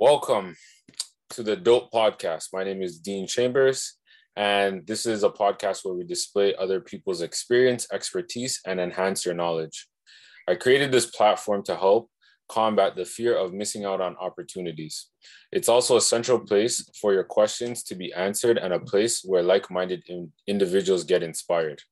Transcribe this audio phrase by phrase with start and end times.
[0.00, 0.54] Welcome
[1.30, 2.50] to the Dope Podcast.
[2.52, 3.98] My name is Dean Chambers,
[4.36, 9.34] and this is a podcast where we display other people's experience, expertise, and enhance your
[9.34, 9.88] knowledge.
[10.46, 12.12] I created this platform to help
[12.48, 15.08] combat the fear of missing out on opportunities.
[15.50, 19.42] It's also a central place for your questions to be answered and a place where
[19.42, 21.82] like minded in- individuals get inspired.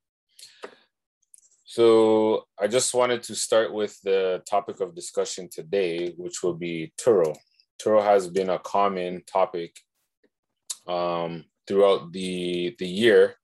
[1.64, 6.92] So, I just wanted to start with the topic of discussion today, which will be
[6.96, 7.34] Turo.
[7.80, 9.76] Turo has been a common topic
[10.86, 13.36] um, throughout the, the year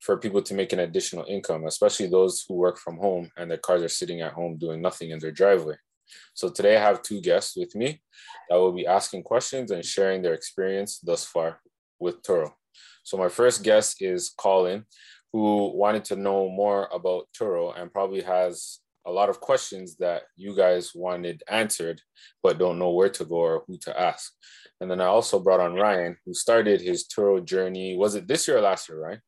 [0.00, 3.58] for people to make an additional income, especially those who work from home and their
[3.58, 5.76] cars are sitting at home doing nothing in their driveway.
[6.34, 8.02] So today I have two guests with me
[8.50, 11.60] that will be asking questions and sharing their experience thus far
[11.98, 12.52] with Turo.
[13.04, 14.84] So my first guest is Colin,
[15.32, 20.22] who wanted to know more about Turo and probably has a lot of questions that
[20.36, 22.00] you guys wanted answered,
[22.42, 24.32] but don't know where to go or who to ask.
[24.80, 27.96] And then I also brought on Ryan, who started his Turo journey.
[27.96, 29.20] Was it this year or last year, Ryan?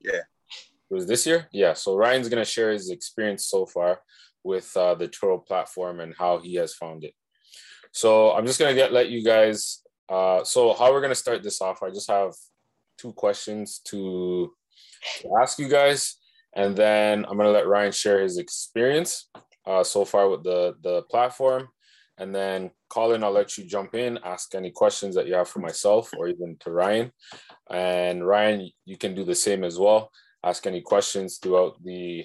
[0.00, 0.22] Yeah.
[0.90, 1.48] It was this year?
[1.52, 1.74] Yeah.
[1.74, 4.00] So Ryan's going to share his experience so far
[4.42, 7.14] with uh, the Turo platform and how he has found it.
[7.92, 9.82] So I'm just going to get let you guys.
[10.08, 12.32] Uh, so how we're going to start this off, I just have
[12.96, 14.52] two questions to,
[15.20, 16.17] to ask you guys
[16.54, 19.28] and then I'm gonna let Ryan share his experience
[19.66, 21.68] uh, so far with the the platform,
[22.18, 25.60] and then Colin, I'll let you jump in, ask any questions that you have for
[25.60, 27.12] myself or even to Ryan,
[27.70, 30.10] and Ryan, you can do the same as well.
[30.44, 32.24] Ask any questions throughout the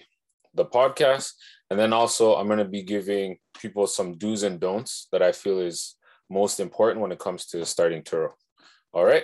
[0.53, 1.31] the podcast,
[1.69, 5.59] and then also I'm gonna be giving people some do's and don'ts that I feel
[5.59, 5.95] is
[6.29, 8.29] most important when it comes to starting Turo.
[8.93, 9.23] All right.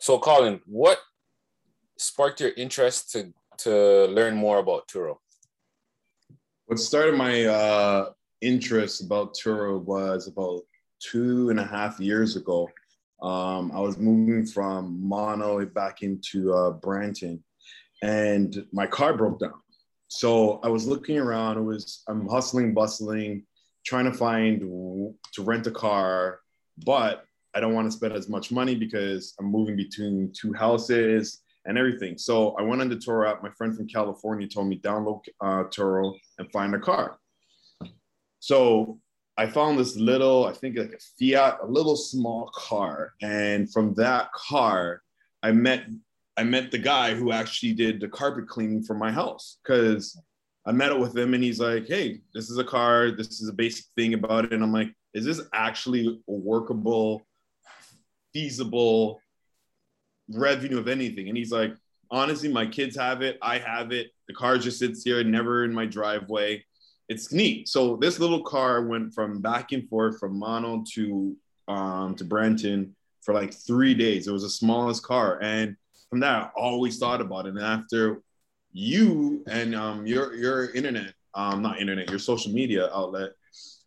[0.00, 0.98] So, Colin, what
[1.98, 5.16] sparked your interest to to learn more about Turo?
[6.66, 8.10] What started my uh,
[8.40, 10.62] interest about Turo was about
[11.00, 12.68] two and a half years ago.
[13.20, 17.42] Um, I was moving from Mono back into uh, Brampton,
[18.02, 19.60] and my car broke down.
[20.06, 21.58] So I was looking around.
[21.58, 23.44] It was I'm hustling, bustling,
[23.84, 26.40] trying to find to rent a car,
[26.84, 31.42] but I don't want to spend as much money because I'm moving between two houses
[31.66, 32.18] and everything.
[32.18, 33.42] So I went on the Turo app.
[33.42, 37.18] My friend from California told me download uh, Turo and find a car.
[38.40, 38.98] So
[39.36, 43.94] I found this little, I think like a Fiat, a little small car, and from
[43.94, 45.02] that car,
[45.42, 45.84] I met
[46.36, 50.16] I met the guy who actually did the carpet cleaning for my house because
[50.64, 53.10] I met it with him and he's like, hey, this is a car.
[53.10, 54.52] This is a basic thing about it.
[54.52, 57.26] And I'm like, is this actually a workable,
[58.32, 59.20] feasible
[60.30, 61.28] revenue of anything.
[61.28, 61.74] And he's like,
[62.10, 63.38] honestly, my kids have it.
[63.42, 64.08] I have it.
[64.26, 66.64] The car just sits here, never in my driveway.
[67.08, 67.68] It's neat.
[67.68, 72.94] So this little car went from back and forth from Mono to um, to Brampton
[73.22, 74.26] for like three days.
[74.26, 75.76] It was the smallest car, and
[76.10, 77.50] from that, I always thought about it.
[77.50, 78.22] And after
[78.72, 83.30] you and um, your your internet, um, not internet, your social media outlet,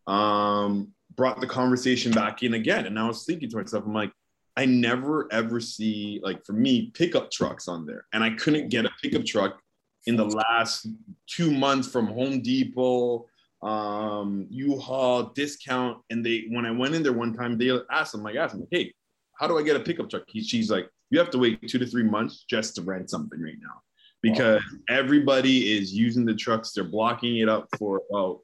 [0.08, 4.12] um, brought the conversation back in again, and I was thinking to myself, I'm like,
[4.58, 8.86] I never ever see like for me pickup trucks on there, and I couldn't get
[8.86, 9.60] a pickup truck
[10.08, 10.88] in the last
[11.28, 13.26] two months from Home Depot,
[13.62, 16.00] um, U-Haul discount.
[16.10, 18.68] And they when I went in there one time, they asked them like, asked them,
[18.72, 18.94] hey,
[19.40, 20.24] how do I get a pickup truck?
[20.28, 23.42] He, she's like, you have to wait two to three months just to rent something
[23.42, 23.82] right now
[24.22, 24.98] because wow.
[24.98, 26.72] everybody is using the trucks.
[26.72, 28.40] They're blocking it up for about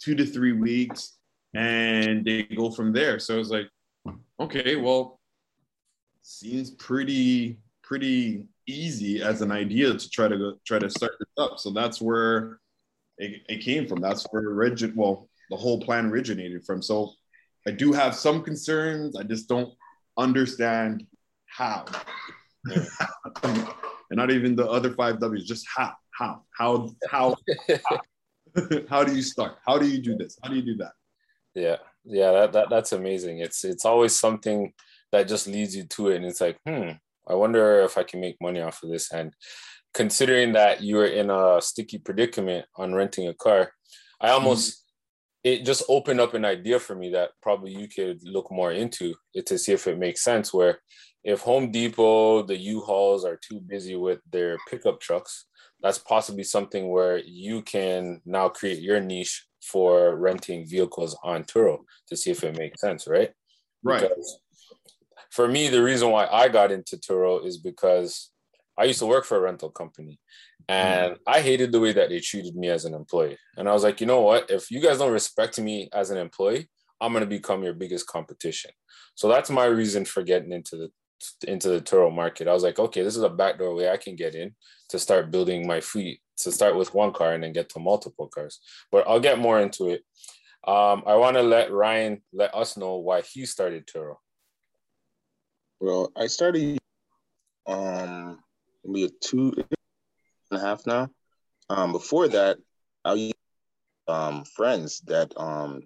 [0.00, 1.18] two to three weeks,
[1.54, 3.18] and they go from there.
[3.18, 3.68] So I was like,
[4.40, 5.15] okay, well,
[6.26, 11.28] seems pretty pretty easy as an idea to try to go, try to start this
[11.38, 11.58] up.
[11.58, 12.58] So that's where
[13.16, 14.00] it, it came from.
[14.00, 16.82] That's where rigid well the whole plan originated from.
[16.82, 17.12] So
[17.66, 19.16] I do have some concerns.
[19.16, 19.72] I just don't
[20.18, 21.06] understand
[21.46, 21.84] how.
[23.44, 23.68] and
[24.10, 27.36] not even the other five W's, just how, how, how, how,
[28.90, 29.58] how, do you start?
[29.64, 30.36] How do you do this?
[30.42, 30.92] How do you do that?
[31.54, 33.38] Yeah, yeah, that, that that's amazing.
[33.38, 34.72] It's it's always something
[35.12, 36.90] that just leads you to it and it's like hmm
[37.28, 39.32] i wonder if i can make money off of this and
[39.94, 43.72] considering that you were in a sticky predicament on renting a car
[44.20, 44.34] i mm-hmm.
[44.34, 44.84] almost
[45.44, 45.60] mm-hmm.
[45.60, 49.14] it just opened up an idea for me that probably you could look more into
[49.34, 50.78] it to see if it makes sense where
[51.24, 55.46] if home depot the u-hauls are too busy with their pickup trucks
[55.82, 61.78] that's possibly something where you can now create your niche for renting vehicles on Turo
[62.08, 63.30] to see if it makes sense, right?
[63.82, 64.02] Right.
[64.02, 64.40] Because
[65.30, 68.30] for me, the reason why I got into Turo is because
[68.78, 70.18] I used to work for a rental company
[70.68, 71.18] and mm.
[71.26, 73.38] I hated the way that they treated me as an employee.
[73.56, 74.50] And I was like, you know what?
[74.50, 76.68] If you guys don't respect me as an employee,
[77.00, 78.70] I'm going to become your biggest competition.
[79.14, 80.90] So that's my reason for getting into the
[81.46, 82.46] into the Turo market.
[82.46, 84.54] I was like, okay, this is a backdoor way I can get in
[84.90, 88.28] to start building my fleet, to start with one car and then get to multiple
[88.28, 88.60] cars.
[88.92, 90.02] But I'll get more into it.
[90.66, 94.16] Um, I want to let Ryan let us know why he started Turo.
[95.80, 96.78] Well, I started
[97.66, 98.38] um
[98.84, 101.10] maybe a two and a half now.
[101.68, 102.58] Um, before that,
[103.04, 103.32] I
[104.08, 105.82] um friends that um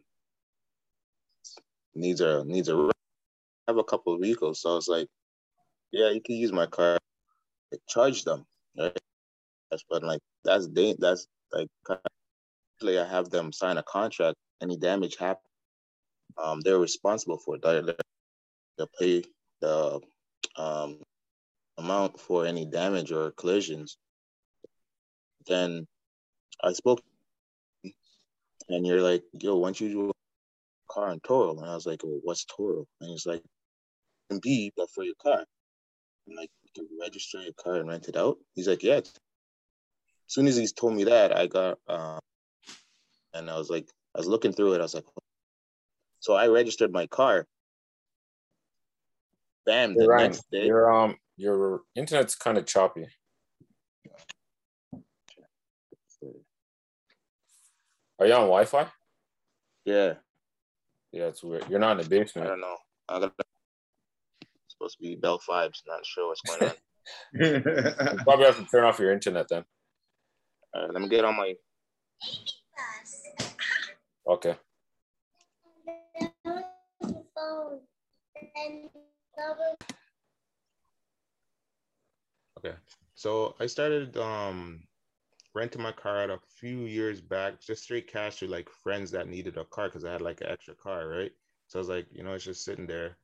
[1.94, 5.08] needs a needs a I have a couple of vehicles, so I was like,
[5.92, 6.98] yeah, you can use my car,
[7.88, 8.46] charge them,
[8.78, 8.96] right?
[9.88, 11.68] But like that's that's like
[12.82, 14.36] like I have them sign a contract.
[14.62, 15.42] Any damage happen,
[16.38, 17.62] um, they're responsible for it.
[17.62, 19.24] They'll pay
[19.60, 20.00] the
[20.56, 20.98] um
[21.78, 23.96] amount for any damage or collisions.
[25.46, 25.86] Then
[26.62, 27.00] I spoke,
[28.68, 30.12] and you're like, "Yo, why don't you do a
[30.92, 33.42] car in Turo?" And I was like, "Well, what's Turo?" And he's like,
[34.30, 35.44] "And B, but for your car."
[36.28, 40.34] I'm like, "You can register your car and rent it out." He's like, "Yeah." As
[40.34, 42.20] soon as he's told me that, I got, um,
[43.34, 44.78] and I was like, I was looking through it.
[44.78, 45.06] I was like,
[46.20, 47.46] so I registered my car.
[49.66, 49.94] Bam!
[49.94, 53.06] The Ryan, next day, your um your internet's kind of choppy.
[58.18, 58.86] Are you on Wi-Fi?
[59.86, 60.14] yeah.
[61.12, 61.64] Yeah, it's weird.
[61.68, 62.46] You're not in the basement.
[62.46, 62.76] I don't know.
[63.08, 63.32] I got
[64.68, 65.82] supposed to be Bell Fives.
[65.86, 66.76] Not sure what's going on.
[67.34, 69.64] You probably have to turn off your internet then.
[70.74, 71.54] All right, let me get on my.
[74.28, 74.56] Okay.
[82.58, 82.74] Okay,
[83.14, 84.82] so I started um
[85.54, 89.28] renting my car out a few years back, just straight cash to like friends that
[89.28, 91.32] needed a car because I had like an extra car, right?
[91.68, 93.16] So I was like, you know, it's just sitting there,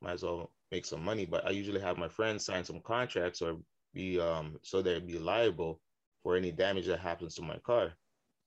[0.00, 1.26] might as well make some money.
[1.26, 3.58] But I usually have my friends sign some contracts or
[3.94, 5.80] be um so they'd be liable
[6.22, 7.92] for any damage that happens to my car,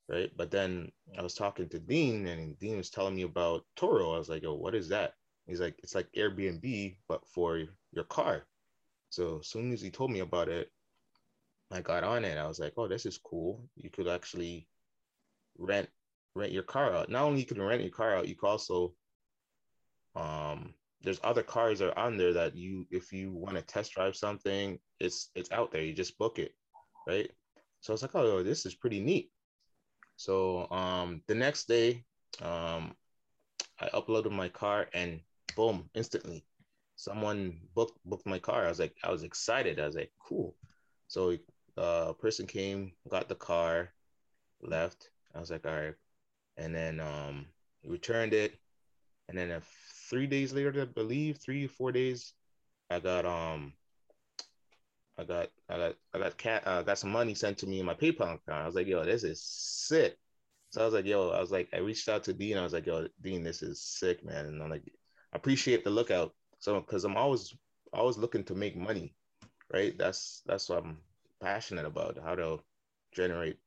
[0.10, 0.32] right?
[0.38, 4.16] But then I was talking to Dean and Dean was telling me about Turo.
[4.16, 5.14] I was like, oh, what is that?
[5.48, 8.46] He's like, it's like Airbnb, but for your car.
[9.10, 10.70] So as soon as he told me about it,
[11.72, 12.38] I got on it.
[12.38, 13.64] I was like, oh, this is cool.
[13.76, 14.68] You could actually
[15.58, 15.90] rent
[16.36, 17.10] rent your car out.
[17.10, 18.94] Not only you can rent your car out, you can also
[20.16, 23.94] um there's other cars that are on there that you if you want to test
[23.94, 25.82] drive something, it's it's out there.
[25.82, 26.54] You just book it,
[27.08, 27.30] right?
[27.82, 29.32] So I was like, oh, this is pretty neat.
[30.16, 32.06] So um the next day,
[32.42, 32.96] um
[33.80, 35.20] I uploaded my car and
[35.58, 36.46] boom, instantly
[36.98, 38.66] someone booked booked my car.
[38.66, 39.80] I was like, I was excited.
[39.80, 40.56] I was like, cool.
[41.08, 41.38] So
[41.78, 43.94] uh person came, got the car,
[44.62, 45.10] left.
[45.36, 45.96] I was like, all right.
[46.58, 47.48] And then um
[47.86, 48.54] returned it.
[49.30, 49.62] And then a
[50.10, 52.34] three days later, I believe, three, four days,
[52.90, 53.74] I got um
[55.20, 57.86] I got I got I got cat uh, got some money sent to me in
[57.86, 58.64] my PayPal account.
[58.64, 60.18] I was like, yo, this is sick.
[60.72, 62.58] So I was like, yo, I was like, I reached out to Dean.
[62.58, 64.46] I was like, yo, Dean, this is sick, man.
[64.48, 64.84] And I'm like,
[65.34, 66.34] appreciate the lookout.
[66.60, 67.56] So because I'm always
[67.94, 69.16] always looking to make money,
[69.74, 69.98] right?
[69.98, 70.98] That's that's what I'm
[71.42, 72.18] passionate about.
[72.24, 72.60] How to
[73.14, 73.58] generate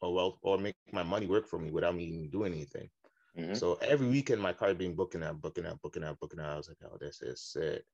[0.00, 2.90] or well or make my money work for me without me even doing anything.
[3.36, 3.56] Mhm.
[3.56, 6.54] So every weekend my car being booking out, booking out, booking out, booking out.
[6.54, 7.84] I was like, oh, this is sick.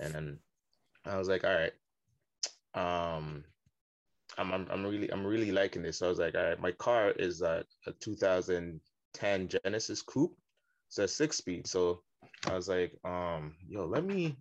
[0.00, 0.38] And then
[1.04, 1.72] I was like, all right.
[2.74, 3.44] Um
[4.36, 5.98] I'm, I'm I'm really I'm really liking this.
[5.98, 10.36] So I was like, all right, my car is a, a 2010 Genesis Coupe.
[10.88, 11.66] It's a six speed.
[11.66, 12.02] So
[12.46, 14.36] I was like, um, yo, let me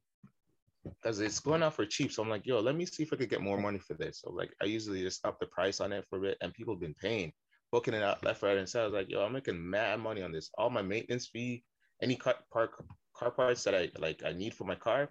[0.84, 2.12] because it's going out for cheap.
[2.12, 4.22] So I'm like, yo, let me see if I could get more money for this.
[4.22, 6.74] So like I usually just up the price on it for a bit and people
[6.74, 7.32] have been paying,
[7.72, 8.84] booking it out left, right, and center.
[8.84, 10.50] I was like, yo, I'm making mad money on this.
[10.58, 11.64] All my maintenance fee,
[12.02, 12.84] any car park
[13.16, 15.10] car parts that I like I need for my car,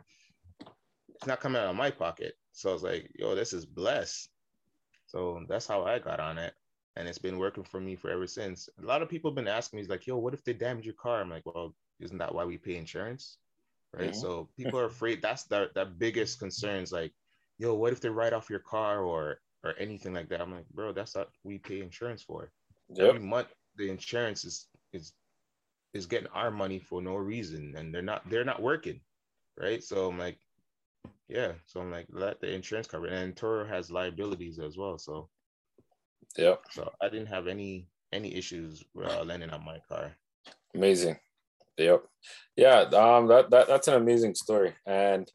[1.14, 2.34] it's not coming out of my pocket.
[2.52, 4.28] So I was like, yo, this is blessed.
[5.06, 6.54] So that's how I got on it.
[6.96, 8.68] And it's been working for me for ever since.
[8.82, 10.94] A lot of people have been asking me, like, yo, what if they damage your
[10.94, 11.22] car?
[11.22, 13.38] I'm like, well, isn't that why we pay insurance?
[13.94, 14.10] Right.
[14.10, 14.14] Mhm.
[14.14, 15.22] So people are afraid.
[15.22, 16.92] That's their, their biggest concerns.
[16.92, 17.12] Like,
[17.58, 20.40] yo, what if they write off your car or or anything like that?
[20.40, 22.50] I'm like, bro, that's what we pay insurance for.
[22.94, 23.08] Yep.
[23.08, 25.12] Every month the insurance is is
[25.94, 29.00] is getting our money for no reason and they're not they're not working.
[29.58, 29.82] Right.
[29.84, 30.38] So I'm like,
[31.28, 31.52] yeah.
[31.66, 33.12] So I'm like, let the insurance cover it.
[33.12, 34.98] And Turo has liabilities as well.
[34.98, 35.28] So
[36.38, 36.62] Yep.
[36.70, 40.12] so I didn't have any any issues uh, landing on my car.
[40.74, 41.18] Amazing.
[41.78, 42.04] Yep.
[42.56, 42.80] Yeah.
[42.94, 43.28] Um.
[43.28, 44.74] That that that's an amazing story.
[44.86, 45.30] And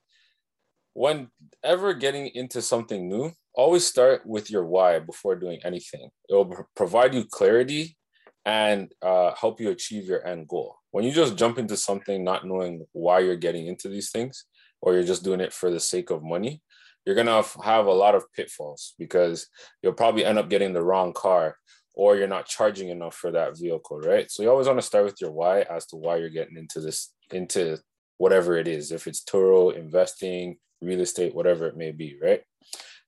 [0.93, 6.09] whenever getting into something new, always start with your why before doing anything.
[6.29, 7.97] It will provide you clarity
[8.45, 10.75] and uh, help you achieve your end goal.
[10.91, 14.45] when you just jump into something not knowing why you're getting into these things,
[14.81, 16.61] or you're just doing it for the sake of money,
[17.05, 19.47] you're gonna have a lot of pitfalls because
[19.81, 21.57] you'll probably end up getting the wrong car
[21.97, 24.29] or you're not charging enough for that vehicle, right?
[24.29, 26.79] So you always want to start with your why as to why you're getting into
[26.79, 27.79] this, into
[28.19, 32.43] whatever it is, if it's Turo, investing, real estate, whatever it may be, right?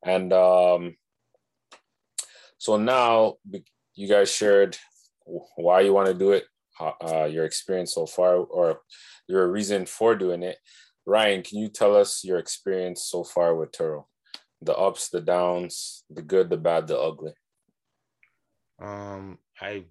[0.03, 0.96] And um,
[2.58, 3.36] so now
[3.93, 4.75] you guys shared
[5.55, 6.46] why you want to do it,
[6.79, 8.81] uh, your experience so far, or
[9.27, 10.58] your reason for doing it.
[11.05, 14.05] Ryan, can you tell us your experience so far with Turo?
[14.63, 17.34] The ups, the downs, the good, the bad, the ugly.
[18.81, 19.83] Um, I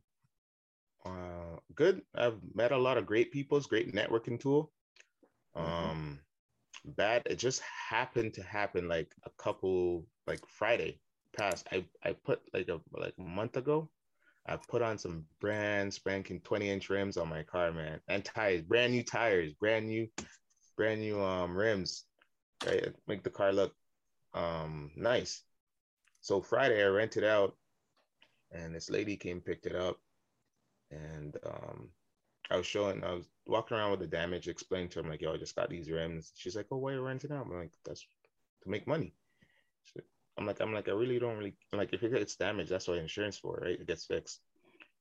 [1.04, 2.02] uh good.
[2.14, 3.58] I've met a lot of great people.
[3.58, 4.72] It's great networking tool.
[5.56, 5.90] Mm-hmm.
[5.90, 6.20] Um,
[6.84, 7.22] bad.
[7.26, 11.00] It just happened to happen like a couple like Friday
[11.36, 11.66] past.
[11.72, 13.90] I I put like a like a month ago.
[14.46, 18.62] I put on some brand spanking 20 inch rims on my car, man, and tires,
[18.62, 20.08] brand new tires, brand new,
[20.76, 22.04] brand new um rims,
[22.66, 22.94] right?
[23.06, 23.74] Make the car look
[24.34, 25.42] um nice.
[26.20, 27.54] So Friday I rented out
[28.52, 29.98] and this lady came picked it up
[30.90, 31.88] and um
[32.50, 35.20] I was showing I was walking around with the damage, explaining to her, I'm like,
[35.20, 36.32] yo, I just got these rims.
[36.34, 37.46] She's like, Oh, why are you renting out?
[37.46, 38.06] I'm like, that's
[38.62, 39.14] to make money.
[40.38, 42.88] I'm like, I'm like, I really don't really I'm like if it gets damaged, that's
[42.88, 43.78] what insurance for, right?
[43.78, 44.40] It gets fixed.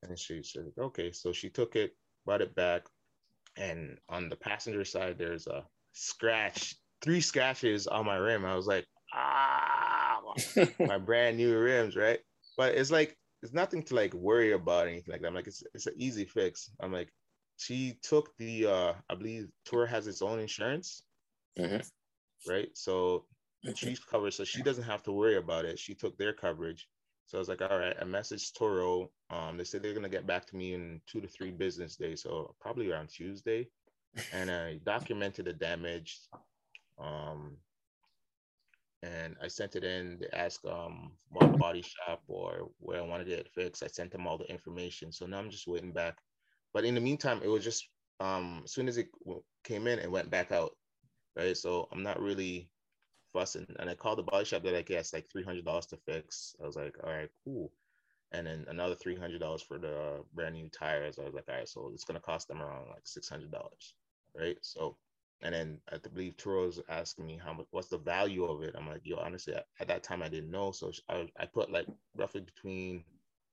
[0.04, 1.12] And she said, Okay.
[1.12, 2.84] So she took it, brought it back,
[3.58, 8.46] and on the passenger side, there's a scratch, three scratches on my rim.
[8.46, 10.22] I was like, ah,
[10.80, 12.20] my brand new rims, right?
[12.56, 15.28] But it's like it's nothing to like worry about anything like that.
[15.28, 16.72] I'm like, it's it's an easy fix.
[16.80, 17.12] I'm like,
[17.58, 21.04] she took the uh I believe Turo has its own insurance.
[21.58, 22.52] Mm-hmm.
[22.52, 22.70] Right.
[22.74, 23.26] So
[23.76, 25.80] she's covered, so she doesn't have to worry about it.
[25.80, 26.88] She took their coverage.
[27.28, 29.10] So I was like, all right, I messaged Turo.
[29.30, 32.24] Um, they said they're gonna get back to me in two to three business days,
[32.24, 33.68] so probably around Tuesday.
[34.34, 36.20] And I documented the damage.
[36.98, 37.58] Um,
[39.04, 40.20] and I sent it in.
[40.20, 43.84] to ask um what body shop or where I wanted it fixed.
[43.84, 45.12] I sent them all the information.
[45.12, 46.18] So now I'm just waiting back.
[46.74, 47.88] But in the meantime, it was just
[48.20, 49.08] um as soon as it
[49.64, 50.72] came in, it went back out.
[51.38, 51.58] Right.
[51.58, 52.70] So I'm not really
[53.34, 53.66] fussing.
[53.80, 54.64] And I called the body shop.
[54.64, 56.56] They're like, yeah, it's like three hundred dollars to fix.
[56.62, 57.72] I was like, all right, cool.
[58.32, 61.20] And then another three hundred dollars for the brand new tires.
[61.20, 63.96] I was like, all right, so it's gonna cost them around like six hundred dollars,
[64.36, 64.58] right?
[64.62, 64.98] So
[65.42, 68.76] and then I believe Turo's asking me how much, what's the value of it.
[68.78, 71.72] I'm like, yo, honestly, at, at that time I didn't know, so I, I put
[71.72, 73.04] like roughly between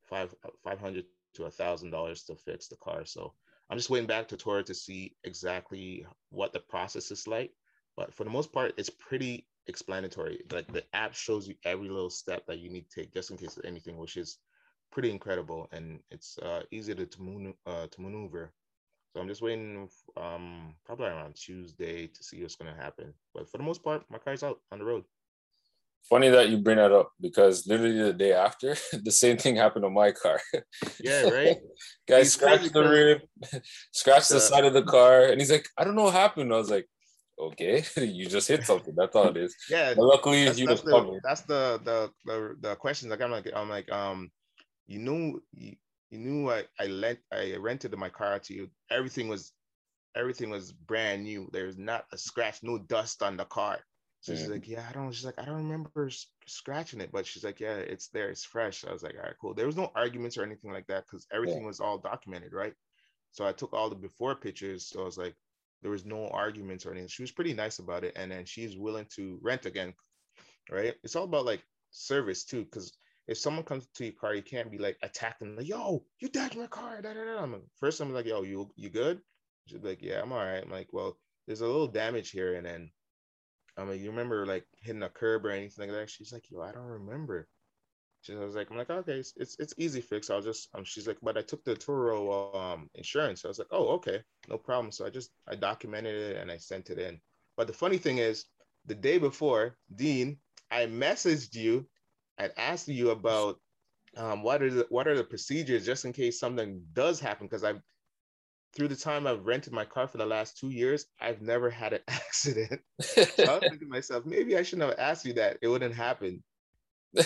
[0.05, 3.05] five five hundred to a thousand dollars to fix the car.
[3.05, 3.35] So
[3.69, 7.53] I'm just waiting back to Turo to see exactly what the process is like.
[7.97, 10.43] But for the most part, it's pretty explanatory.
[10.50, 13.37] Like the app shows you every little step that you need to take just in
[13.37, 14.38] case of anything, which is
[14.91, 18.53] pretty incredible and it's uh, easy to to, uh, to maneuver.
[19.14, 23.14] So I'm just waiting um, probably around Tuesday to see what's going to happen.
[23.33, 25.04] But for the most part, my car's out on the road.
[26.11, 29.85] Funny that you bring that up because literally the day after, the same thing happened
[29.85, 30.40] on my car.
[31.00, 31.56] Yeah, right.
[32.09, 33.21] Guys scratched the rim,
[33.92, 36.56] scratched the side of the car, and he's like, "I don't know what happened." I
[36.56, 36.87] was like,
[37.38, 38.94] "Okay, you just hit something.
[38.97, 39.94] That's all it is." Yeah.
[39.94, 43.11] But luckily, that's, you that's the, That's the the the the questions.
[43.11, 44.30] Like I'm like I'm like um,
[44.87, 45.76] you know, you,
[46.11, 48.70] you knew I I lent I rented my car to you.
[48.90, 49.52] Everything was
[50.16, 51.49] everything was brand new.
[51.52, 53.80] There's not a scratch, no dust on the car.
[54.20, 55.12] So she's like, yeah, I don't.
[55.12, 56.11] She's like, I don't remember
[56.46, 58.82] scratching it, but she's like, yeah, it's there, it's fresh.
[58.88, 59.52] I was like, all right, cool.
[59.52, 61.66] There was no arguments or anything like that because everything yeah.
[61.66, 62.73] was all documented, right?
[63.32, 64.88] So I took all the before pictures.
[64.88, 65.34] So I was like,
[65.82, 67.08] there was no arguments or anything.
[67.08, 69.92] She was pretty nice about it, and then she's willing to rent again,
[70.70, 70.94] right?
[71.02, 72.96] It's all about like service too, because
[73.26, 76.59] if someone comes to your car, you can't be like attacking, like, yo, you damaged
[76.59, 77.00] my car.
[77.00, 77.43] Da, da, da.
[77.43, 79.21] I'm like, first, I'm like, yo, you you good?
[79.66, 80.62] She's like, yeah, I'm all right.
[80.62, 81.16] I'm like, well,
[81.47, 82.54] there's a little damage here.
[82.54, 82.90] And then
[83.76, 86.11] I'm like, you remember like hitting a curb or anything like that?
[86.11, 87.49] She's like, yo, I don't remember.
[88.21, 90.31] She was like, I'm like, okay, it's it's, it's easy fix.
[90.31, 93.45] I'll just um she's like, but I took the Turo um insurance.
[93.45, 94.93] I was like, oh, okay, no problem.
[94.93, 97.21] So I just I documented it and I sent it in.
[97.57, 98.47] But the funny thing is,
[98.87, 100.38] the day before, Dean,
[100.71, 101.87] I messaged you
[102.38, 103.59] I'd asked you about
[104.17, 107.64] um, what are the what are the procedures just in case something does happen because
[107.64, 107.81] I've
[108.75, 111.93] through the time I've rented my car for the last two years, I've never had
[111.93, 112.81] an accident.
[113.00, 115.59] so I was thinking to myself, maybe I shouldn't have asked you that.
[115.62, 116.43] It wouldn't happen.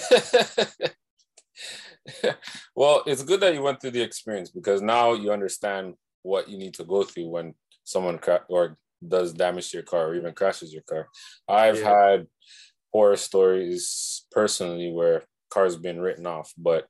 [2.77, 6.59] well, it's good that you went through the experience because now you understand what you
[6.59, 10.35] need to go through when someone cra- or does damage to your car or even
[10.35, 11.09] crashes your car.
[11.49, 12.11] I've yeah.
[12.11, 12.27] had
[12.93, 16.87] horror stories personally where cars been written off, but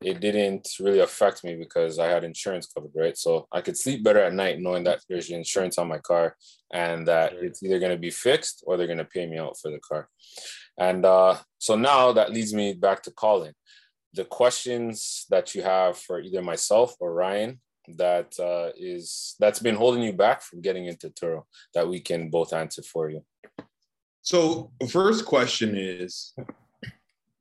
[0.00, 3.18] it didn't really affect me because I had insurance covered, right?
[3.18, 6.36] So I could sleep better at night knowing that there's insurance on my car
[6.72, 9.56] and that it's either going to be fixed or they're going to pay me out
[9.60, 10.08] for the car.
[10.78, 13.54] And uh, so now that leads me back to Colin.
[14.14, 17.60] The questions that you have for either myself or Ryan
[17.96, 21.42] that uh, is that's been holding you back from getting into Turo
[21.74, 23.24] that we can both answer for you.
[24.22, 26.34] So, first question is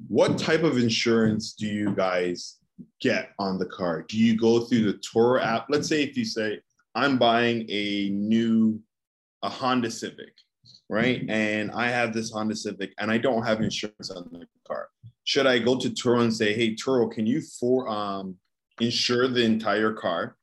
[0.08, 2.58] what type of insurance do you guys
[3.02, 4.04] get on the car?
[4.04, 5.68] Do you go through the Turo app?
[5.70, 6.60] Let's say if you say,
[6.96, 8.80] I'm buying a new
[9.44, 10.34] a Honda Civic,
[10.90, 11.24] right?
[11.30, 14.90] And I have this Honda Civic and I don't have insurance on the car.
[15.24, 18.36] Should I go to Turo and say, hey, Turo, can you for um
[18.80, 20.38] insure the entire car?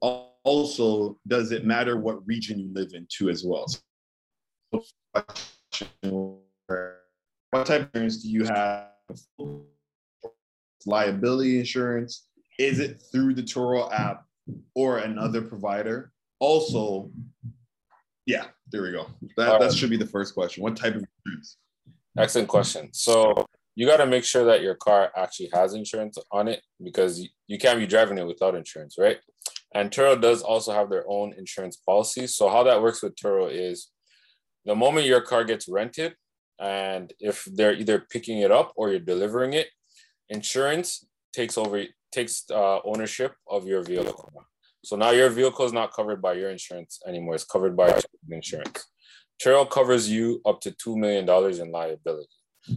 [0.00, 3.66] Also, does it matter what region you live in too as well?
[4.70, 4.84] What
[7.64, 8.88] type of insurance do you have?
[10.86, 12.28] Liability insurance?
[12.58, 14.24] Is it through the Turo app
[14.74, 16.12] or another provider?
[16.38, 17.10] Also,
[18.26, 19.06] yeah, there we go.
[19.36, 20.62] That, that should be the first question.
[20.62, 21.56] What type of insurance?
[22.16, 22.90] Excellent question.
[22.92, 27.26] So you got to make sure that your car actually has insurance on it because
[27.46, 29.18] you can't be driving it without insurance, right?
[29.74, 32.26] And Turo does also have their own insurance policy.
[32.26, 33.90] So how that works with Turo is
[34.64, 36.14] the moment your car gets rented,
[36.58, 39.68] and if they're either picking it up or you're delivering it,
[40.28, 44.32] insurance takes over takes uh, ownership of your vehicle.
[44.84, 47.34] So now your vehicle is not covered by your insurance anymore.
[47.34, 48.00] It's covered by
[48.30, 48.86] insurance.
[49.40, 51.28] Turo covers you up to $2 million
[51.60, 52.28] in liability.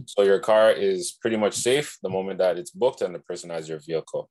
[0.06, 3.50] So your car is pretty much safe the moment that it's booked and the person
[3.50, 4.30] has your vehicle.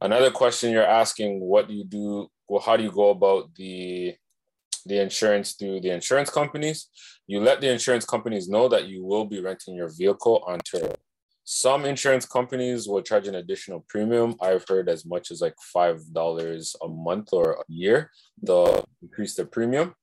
[0.00, 2.28] Another question you're asking, what do you do?
[2.48, 4.14] Well, how do you go about the
[4.86, 6.88] the insurance through the insurance companies?
[7.26, 10.94] You let the insurance companies know that you will be renting your vehicle on Turo.
[11.44, 14.34] Some insurance companies will charge an additional premium.
[14.40, 18.10] I've heard as much as like five dollars a month or a year.
[18.42, 19.94] They'll increase the premium,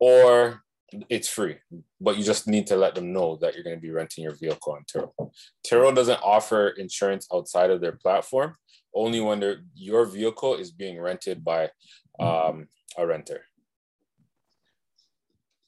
[0.00, 0.62] or
[1.08, 1.56] it's free,
[2.00, 4.34] but you just need to let them know that you're going to be renting your
[4.34, 5.30] vehicle on Turo.
[5.66, 8.56] Turo doesn't offer insurance outside of their platform,
[8.94, 11.70] only when your vehicle is being rented by
[12.20, 12.66] um,
[12.98, 13.42] a renter.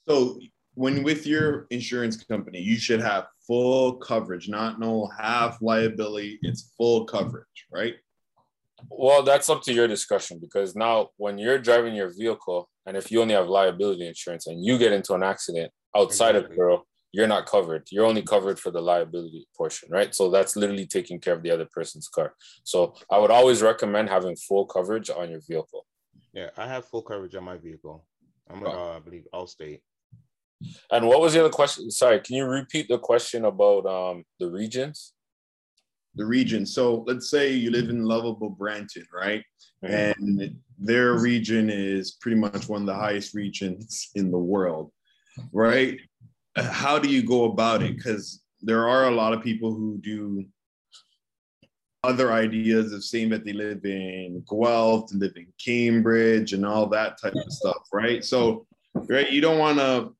[0.08, 0.38] So
[0.74, 6.38] when with your insurance company, you should have full coverage, not no half liability.
[6.42, 7.94] It's full coverage, right?
[8.90, 13.10] Well, that's up to your discussion because now when you're driving your vehicle and if
[13.10, 16.56] you only have liability insurance and you get into an accident outside exactly.
[16.56, 16.80] of Turo,
[17.12, 17.86] you're not covered.
[17.90, 20.14] You're only covered for the liability portion, right?
[20.14, 22.34] So that's literally taking care of the other person's car.
[22.64, 25.86] So I would always recommend having full coverage on your vehicle.
[26.32, 28.04] Yeah, I have full coverage on my vehicle.
[28.50, 29.80] I'm, uh, I believe, Allstate.
[30.90, 31.90] And what was the other question?
[31.90, 35.12] Sorry, can you repeat the question about um, the regions?
[36.14, 36.64] The region.
[36.64, 39.42] So let's say you live in lovable Brampton, right?
[39.84, 39.94] Mm-hmm.
[39.94, 44.90] And their region is pretty much one of the highest regions in the world,
[45.52, 45.98] right?
[46.56, 47.96] How do you go about it?
[47.96, 50.44] Because there are a lot of people who do
[52.04, 57.20] other ideas of saying that they live in Guelph, live in Cambridge, and all that
[57.20, 58.24] type of stuff, right?
[58.24, 60.14] So, right, you don't want to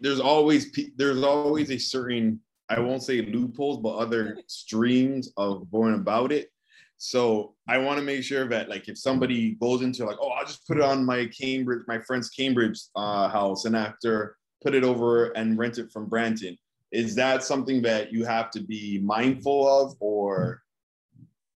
[0.00, 5.94] there's always there's always a certain I won't say loopholes, but other streams of going
[5.94, 6.50] about it.
[6.96, 10.46] So I want to make sure that like if somebody goes into like, oh, I'll
[10.46, 14.84] just put it on my Cambridge, my friend's Cambridge uh, house, and after put it
[14.84, 16.56] over and rent it from Brampton,
[16.92, 20.62] is that something that you have to be mindful of or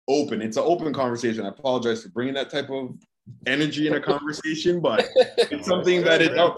[0.07, 0.41] open?
[0.41, 1.45] It's an open conversation.
[1.45, 2.95] I apologize for bringing that type of
[3.47, 6.37] energy in a conversation, but it's something that it.
[6.37, 6.55] Oh,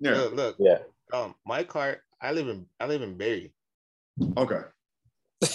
[0.00, 0.16] yeah.
[0.16, 0.78] Look, look, yeah.
[1.14, 3.54] Um, my car, I live in I live in Barrie.
[4.36, 4.60] Okay.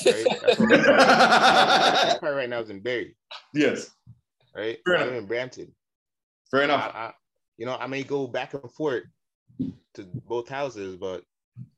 [0.05, 0.25] Right?
[0.59, 3.15] my car right now is in Barrie.
[3.53, 3.89] Yes.
[4.55, 4.77] Right.
[4.85, 5.75] Fair I live in Brampton.
[6.49, 6.91] Fair enough.
[6.93, 7.13] I, I,
[7.57, 9.03] you know, I may go back and forth
[9.95, 11.23] to both houses, but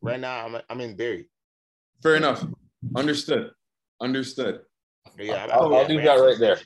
[0.02, 1.30] right now I'm I'm in Barrie.
[2.04, 2.46] Fair enough.
[2.96, 3.52] Understood.
[4.00, 4.62] Understood.
[5.18, 6.60] Yeah, I'll, I'll leave that right there.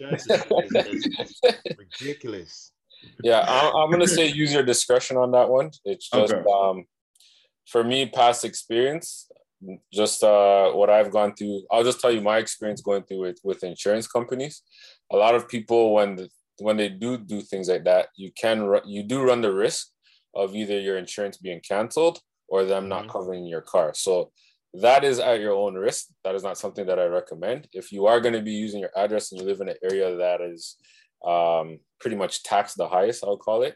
[1.78, 2.73] ridiculous.
[3.23, 5.71] Yeah, I'm, I'm, gonna say use your discretion on that one.
[5.86, 6.43] It's just okay.
[6.51, 6.86] um,
[7.67, 9.30] for me, past experience,
[9.91, 11.63] just uh, what I've gone through.
[11.71, 14.62] I'll just tell you my experience going through it with insurance companies.
[15.12, 18.80] A lot of people, when the, when they do do things like that, you can
[18.86, 19.88] you do run the risk
[20.36, 23.12] of either your insurance being canceled or them not mm-hmm.
[23.12, 23.93] covering your car.
[23.93, 24.32] So
[24.82, 26.08] that is at your own risk.
[26.23, 27.67] That is not something that I recommend.
[27.71, 30.15] If you are going to be using your address and you live in an area
[30.17, 30.75] that is
[31.25, 33.75] um, pretty much taxed the highest, I'll call it,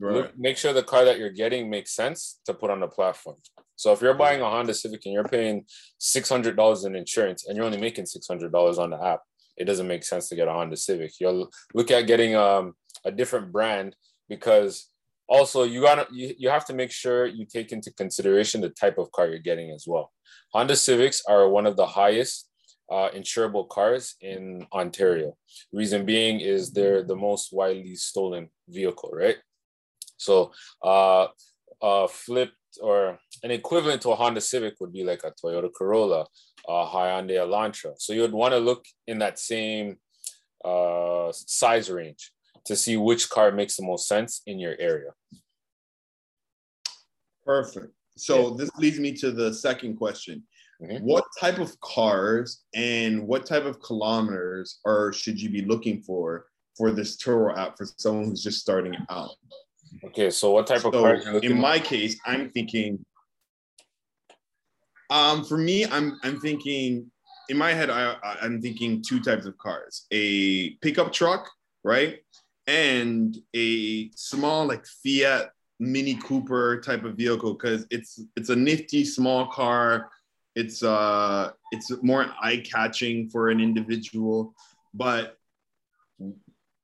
[0.00, 0.14] Right.
[0.14, 3.36] Look, make sure the car that you're getting makes sense to put on the platform.
[3.76, 5.64] So if you're buying a Honda Civic and you're paying
[5.98, 9.20] six hundred dollars in insurance and you're only making six hundred dollars on the app,
[9.58, 11.12] it doesn't make sense to get a Honda Civic.
[11.20, 13.94] You'll look at getting um, a different brand
[14.28, 14.88] because
[15.28, 18.96] also you gotta you, you have to make sure you take into consideration the type
[18.96, 20.12] of car you're getting as well.
[20.52, 22.48] Honda Civics are one of the highest
[22.90, 25.36] uh, insurable cars in Ontario.
[25.72, 29.36] Reason being is they're the most widely stolen vehicle, right?
[30.20, 30.52] So
[30.84, 31.28] uh,
[31.82, 36.26] uh, flipped or an equivalent to a Honda Civic would be like a Toyota Corolla,
[36.68, 37.94] a Hyundai Elantra.
[37.98, 39.96] So you would want to look in that same
[40.64, 42.32] uh, size range
[42.66, 45.10] to see which car makes the most sense in your area.
[47.44, 47.92] Perfect.
[48.16, 48.54] So yeah.
[48.58, 50.42] this leads me to the second question.
[50.82, 51.04] Mm-hmm.
[51.04, 56.46] What type of cars and what type of kilometers or should you be looking for
[56.76, 59.30] for this Turo app for someone who's just starting out?
[60.04, 61.26] Okay, so what type so of cars?
[61.42, 63.04] In my case, I'm thinking.
[65.10, 67.10] Um, for me, I'm I'm thinking
[67.48, 71.50] in my head, I I'm thinking two types of cars: a pickup truck,
[71.82, 72.20] right,
[72.66, 75.50] and a small like Fiat
[75.80, 80.10] Mini Cooper type of vehicle because it's it's a nifty small car
[80.56, 84.54] it's uh it's more eye-catching for an individual
[84.94, 85.36] but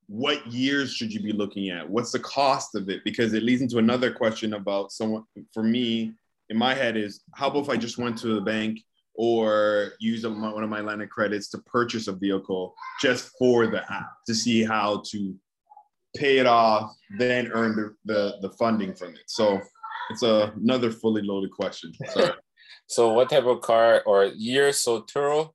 [0.08, 1.88] what years should you be looking at?
[1.88, 3.02] What's the cost of it?
[3.04, 6.14] Because it leads into another question about someone for me
[6.48, 8.78] in my head is how about if i just went to the bank
[9.14, 13.66] or use a, one of my line of credits to purchase a vehicle just for
[13.66, 15.34] the app to see how to
[16.16, 19.22] pay it off then earn the, the, the funding from it?
[19.26, 19.60] So
[20.10, 21.92] it's a, another fully loaded question.
[22.88, 24.72] So what type of car or year?
[24.72, 25.50] So Turo,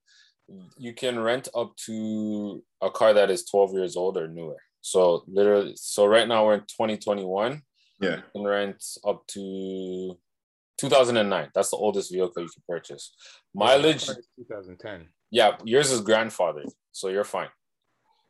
[0.77, 4.57] you can rent up to a car that is 12 years old or newer.
[4.81, 7.61] So literally, so right now we're in 2021.
[7.99, 8.17] Yeah.
[8.17, 10.17] You can rent up to
[10.77, 11.49] 2009.
[11.53, 13.13] That's the oldest vehicle you can purchase.
[13.53, 14.07] Mileage.
[14.07, 15.07] 2010.
[15.29, 17.49] Yeah, yours is grandfathered, so you're fine.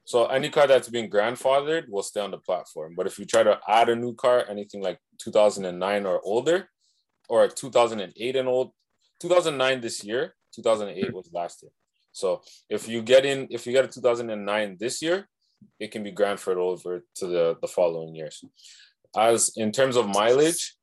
[0.03, 2.93] So any car that's been grandfathered will stay on the platform.
[2.95, 6.69] But if you try to add a new car, anything like 2009 or older,
[7.29, 8.71] or 2008 and old,
[9.21, 11.71] 2009 this year, 2008 was last year.
[12.12, 15.28] So if you get in, if you get a 2009 this year,
[15.80, 18.43] it can be grandfathered over to the, the following years.
[19.17, 20.76] As in terms of mileage,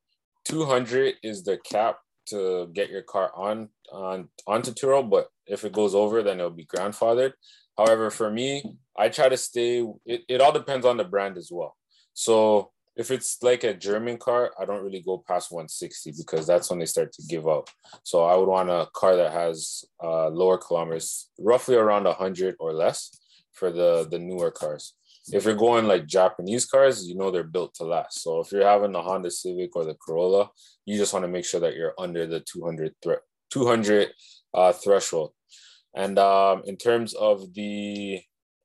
[0.47, 5.73] 200 is the cap to get your car on on onto Turo, but if it
[5.73, 7.33] goes over, then it'll be grandfathered.
[7.77, 8.62] However, for me,
[8.99, 9.87] I try to stay.
[10.05, 11.77] It, it all depends on the brand as well.
[12.12, 16.69] So if it's like a German car, I don't really go past 160 because that's
[16.69, 17.71] when they start to give out.
[18.03, 22.73] So I would want a car that has uh, lower kilometers, roughly around 100 or
[22.73, 23.17] less
[23.53, 24.95] for the, the newer cars.
[25.31, 28.23] If you're going like Japanese cars, you know they're built to last.
[28.23, 30.51] So if you're having the Honda Civic or the Corolla,
[30.85, 34.09] you just want to make sure that you're under the 200 thre- 200
[34.55, 35.33] uh, threshold.
[35.95, 38.21] And um, in terms of the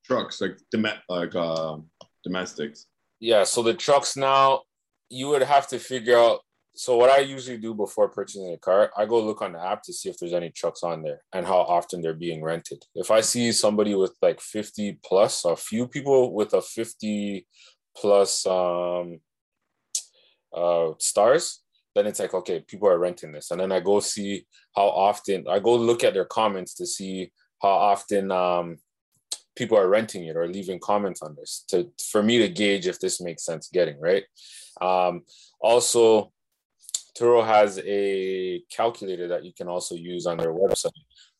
[0.05, 1.77] trucks, like dom- like uh,
[2.23, 2.87] domestics,
[3.23, 4.63] yeah, so the trucks now,
[5.09, 6.41] you would have to figure out.
[6.75, 9.81] So what I usually do before purchasing a car, I go look on the app
[9.83, 12.83] to see if there's any trucks on there and how often they're being rented.
[12.95, 17.47] If I see somebody with like 50 plus, a few people with a 50
[17.95, 19.19] plus um,
[20.53, 21.61] uh, stars,
[21.95, 23.51] then it's like, okay, people are renting this.
[23.51, 27.31] And then I go see how often, I go look at their comments to see
[27.61, 28.79] how often um,
[29.55, 32.99] people are renting it or leaving comments on this to for me to gauge if
[32.99, 34.23] this makes sense getting right?
[34.81, 35.23] Um,
[35.61, 36.31] also
[37.17, 40.91] turo has a calculator that you can also use on their website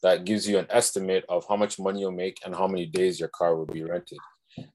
[0.03, 3.19] that gives you an estimate of how much money you'll make and how many days
[3.19, 4.19] your car will be rented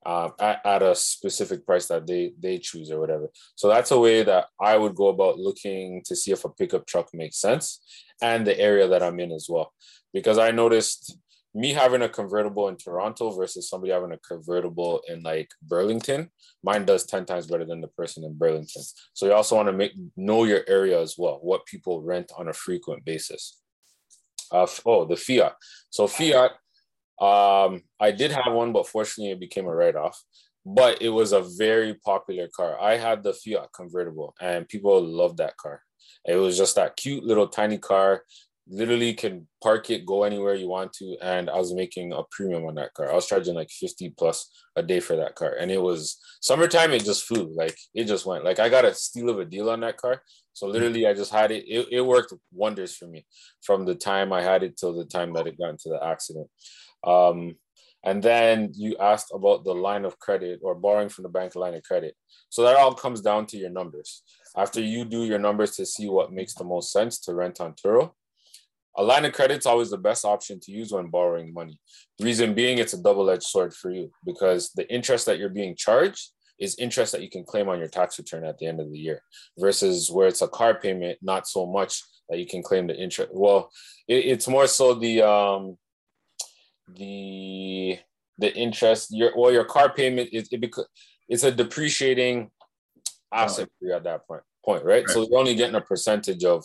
[0.05, 3.29] uh, at, at a specific price that they they choose or whatever.
[3.55, 6.87] So that's a way that i would go about looking to see if a pickup
[6.87, 7.81] truck makes sense
[8.21, 9.73] and the area that i'm in as well.
[10.13, 11.17] Because i noticed
[11.55, 16.31] me having a convertible in Toronto versus somebody having a convertible in like Burlington,
[16.63, 18.83] mine does 10 times better than the person in Burlington.
[19.15, 22.49] So you also want to make know your area as well, what people rent on
[22.49, 23.61] a frequent basis.
[24.53, 25.55] Uh, oh, the Fiat.
[25.91, 26.53] So Fiat,
[27.21, 30.23] um, I did have one, but fortunately it became a write-off.
[30.67, 32.79] But it was a very popular car.
[32.79, 35.83] I had the Fiat convertible and people loved that car.
[36.27, 38.23] It was just that cute little tiny car
[38.71, 41.17] literally can park it, go anywhere you want to.
[41.23, 43.11] And I was making a premium on that car.
[43.11, 45.55] I was charging like 50 plus a day for that car.
[45.59, 47.51] And it was summertime, it just flew.
[47.55, 48.45] Like it just went.
[48.45, 50.23] Like I got a steal of a deal on that car.
[50.53, 51.65] So literally I just had it.
[51.67, 53.27] It, it worked wonders for me
[53.63, 56.49] from the time I had it till the time that it got into the accident.
[57.05, 57.57] Um,
[58.05, 61.75] And then you asked about the line of credit or borrowing from the bank line
[61.75, 62.15] of credit.
[62.49, 64.23] So that all comes down to your numbers.
[64.57, 67.75] After you do your numbers to see what makes the most sense to rent on
[67.75, 68.13] Turo,
[68.99, 71.79] a line of credit is always the best option to use when borrowing money.
[72.21, 75.77] Reason being, it's a double edged sword for you because the interest that you're being
[75.77, 78.91] charged is interest that you can claim on your tax return at the end of
[78.91, 79.23] the year
[79.57, 83.31] versus where it's a car payment, not so much that you can claim the interest.
[83.33, 83.71] Well,
[84.09, 85.79] it, it's more so the um,
[86.97, 87.99] the
[88.39, 90.89] the interest your well, your car payment is it because
[91.29, 92.51] it's a depreciating
[93.33, 95.05] asset for you at that point point right?
[95.05, 96.65] right so you're only getting a percentage of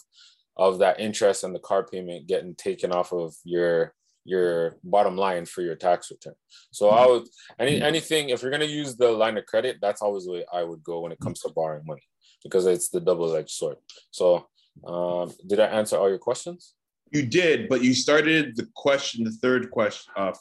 [0.57, 3.93] of that interest and the car payment getting taken off of your
[4.25, 6.35] your bottom line for your tax return.
[6.71, 7.27] So I would
[7.59, 10.63] any anything if you're gonna use the line of credit, that's always the way I
[10.63, 12.03] would go when it comes to borrowing money
[12.43, 13.77] because it's the double-edged sword.
[14.11, 14.47] So
[14.85, 16.73] um, did I answer all your questions?
[17.11, 20.33] You did, but you started the question, the third question, uh,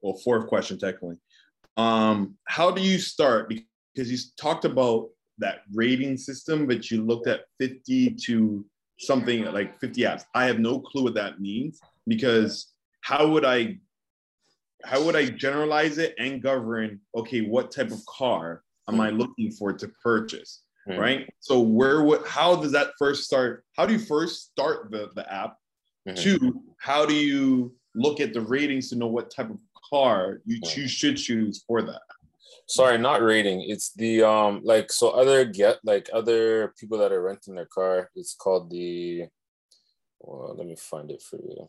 [0.00, 1.16] well, fourth question technically.
[1.76, 3.48] Um, how do you start?
[3.48, 8.64] Because you talked about that rating system, but you looked at 50 to
[8.98, 10.24] something like 50 apps.
[10.34, 13.78] I have no clue what that means because how would I
[14.84, 19.50] how would I generalize it and govern okay what type of car am I looking
[19.50, 21.00] for to purchase mm-hmm.
[21.00, 25.10] right so where would how does that first start how do you first start the
[25.14, 25.56] the app
[26.06, 26.22] mm-hmm.
[26.22, 29.58] two how do you look at the ratings to know what type of
[29.90, 30.74] car you mm-hmm.
[30.74, 32.02] choose, should choose for that
[32.66, 37.22] sorry not rating it's the um like so other get like other people that are
[37.22, 39.26] renting their car it's called the
[40.20, 41.68] well, let me find it for you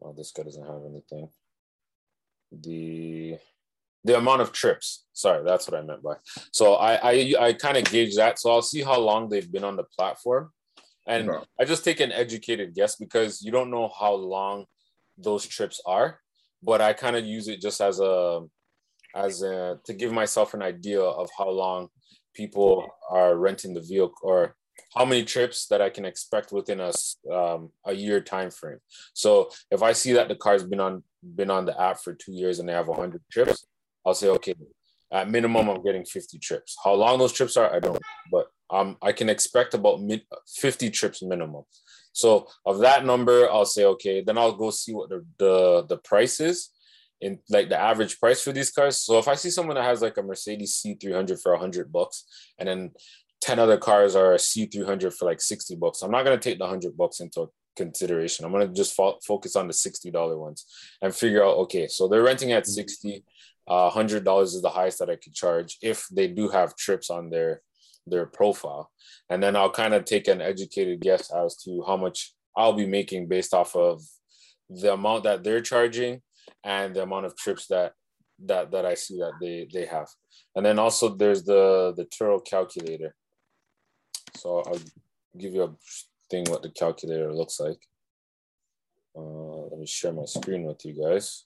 [0.00, 1.28] well this guy doesn't have anything.
[2.50, 3.38] The
[4.02, 5.04] the amount of trips.
[5.12, 6.14] Sorry, that's what I meant by.
[6.52, 8.38] So I I, I kind of gauge that.
[8.38, 10.50] So I'll see how long they've been on the platform,
[11.06, 14.64] and I just take an educated guess because you don't know how long
[15.16, 16.18] those trips are.
[16.62, 18.40] But I kind of use it just as a
[19.14, 21.88] as a, to give myself an idea of how long
[22.34, 24.54] people are renting the vehicle or
[24.94, 26.92] how many trips that I can expect within a
[27.32, 28.78] um, a year time frame.
[29.12, 31.02] So if I see that the car's been on
[31.36, 33.66] been on the app for two years and they have 100 trips,
[34.04, 34.54] I'll say okay.
[35.12, 36.76] At minimum, I'm getting 50 trips.
[36.84, 38.00] How long those trips are, I don't.
[38.30, 40.00] But um, I can expect about
[40.46, 41.64] 50 trips minimum.
[42.12, 44.22] So of that number, I'll say okay.
[44.22, 46.70] Then I'll go see what the the, the price is
[47.20, 48.98] in like the average price for these cars.
[48.98, 52.24] So if I see someone that has like a Mercedes C300 for 100 bucks
[52.58, 52.90] and then
[53.42, 56.02] 10 other cars are a C300 for like 60 bucks.
[56.02, 58.44] I'm not going to take the 100 bucks into consideration.
[58.44, 60.66] I'm going to just fo- focus on the $60 ones
[61.00, 63.24] and figure out, okay, so they're renting at 60,
[63.68, 67.30] uh, $100 is the highest that I could charge if they do have trips on
[67.30, 67.62] their
[68.06, 68.90] their profile.
[69.28, 72.86] And then I'll kind of take an educated guess as to how much I'll be
[72.86, 74.02] making based off of
[74.68, 76.22] the amount that they're charging
[76.64, 77.92] and the amount of trips that
[78.46, 80.08] that that I see that they they have.
[80.54, 83.14] And then also there's the the Turo calculator.
[84.36, 84.80] So I'll
[85.38, 85.74] give you a
[86.30, 87.78] thing what the calculator looks like.
[89.16, 91.44] Uh, let me share my screen with you guys.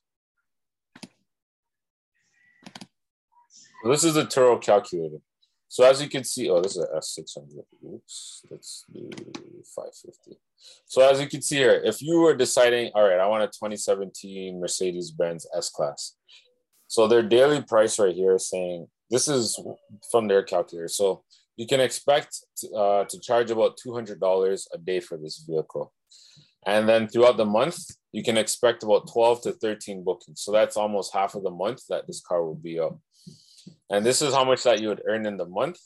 [3.83, 5.19] So this is the Turo calculator.
[5.75, 7.65] So as you can see, oh, this is a S600.
[7.93, 9.11] Oops, let's do
[9.75, 10.39] 550.
[10.87, 13.49] So as you can see here, if you were deciding, all right, I want a
[13.49, 16.15] 2017 Mercedes-Benz S-Class.
[16.87, 19.59] So their daily price right here is saying, this is
[20.13, 20.87] from their calculator.
[20.87, 21.25] So
[21.57, 22.39] you can expect
[22.73, 25.93] uh, to charge about $200 a day for this vehicle.
[26.65, 27.79] And then throughout the month,
[28.13, 30.41] you can expect about 12 to 13 bookings.
[30.41, 32.97] So that's almost half of the month that this car will be up.
[33.91, 35.79] And this is how much that you would earn in the month.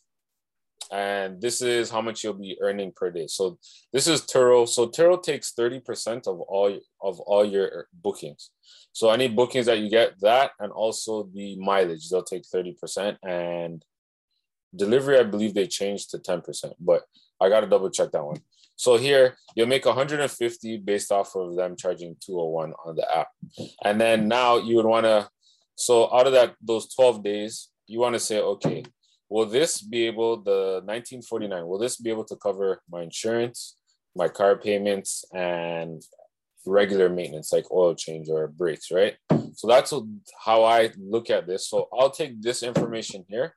[0.91, 3.27] And this is how much you'll be earning per day.
[3.27, 3.59] So
[3.93, 4.67] this is Turo.
[4.67, 8.51] So Turo takes 30% of all of all your bookings.
[8.93, 13.19] So any bookings that you get, that and also the mileage, they'll take 30%.
[13.23, 13.85] And
[14.75, 17.03] Delivery, I believe they changed to 10%, but
[17.41, 18.41] I got to double check that one.
[18.77, 23.29] So here you'll make 150 based off of them charging 201 on the app.
[23.83, 25.29] And then now you would want to,
[25.79, 28.85] so out of that, those 12 days, you want to say, okay,
[29.29, 33.77] will this be able, the 1949, will this be able to cover my insurance,
[34.15, 36.03] my car payments, and
[36.67, 39.17] regular maintenance like oil change or brakes, right?
[39.55, 39.93] So that's
[40.45, 41.69] how I look at this.
[41.69, 43.55] So I'll take this information here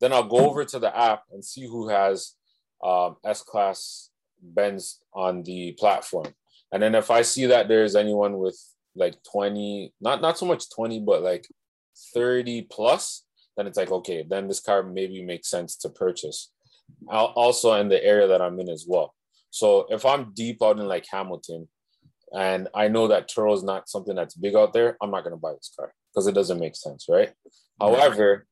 [0.00, 2.34] then I'll go over to the app and see who has
[2.84, 6.26] um, S class Benz on the platform.
[6.72, 8.58] And then if I see that there's anyone with
[8.98, 11.46] like 20, not not so much 20, but like
[12.14, 13.24] 30 plus,
[13.56, 16.50] then it's like, okay, then this car maybe makes sense to purchase.
[17.08, 19.14] I'll also in the area that I'm in as well.
[19.50, 21.68] So if I'm deep out in like Hamilton,
[22.34, 25.34] and I know that Turo is not something that's big out there, I'm not going
[25.34, 27.32] to buy this car because it doesn't make sense, right?
[27.80, 28.46] However,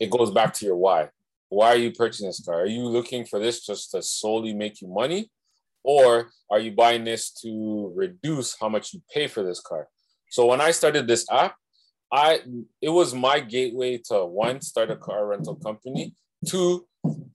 [0.00, 1.10] it goes back to your why.
[1.48, 2.62] Why are you purchasing this car?
[2.62, 5.30] Are you looking for this just to solely make you money?
[5.84, 9.88] Or are you buying this to reduce how much you pay for this car?
[10.30, 11.56] So when I started this app,
[12.12, 12.40] I
[12.80, 16.14] it was my gateway to one, start a car rental company,
[16.46, 16.86] two,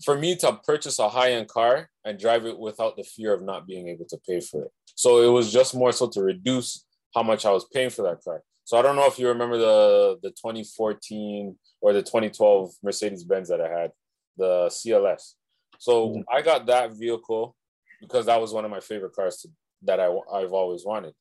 [0.04, 3.68] for me to purchase a high-end car and drive it without the fear of not
[3.68, 4.72] being able to pay for it.
[4.96, 8.24] So it was just more so to reduce how much I was paying for that
[8.24, 8.44] car.
[8.66, 13.50] So I don't know if you remember the the 2014 or the 2012 Mercedes Benz
[13.50, 13.92] that I had,
[14.38, 15.34] the CLS.
[15.80, 16.22] So mm-hmm.
[16.32, 17.56] I got that vehicle
[18.02, 19.50] because that was one of my favorite cars to,
[19.84, 21.14] that I, I've always wanted.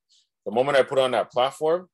[0.44, 1.88] The moment I put on that platform,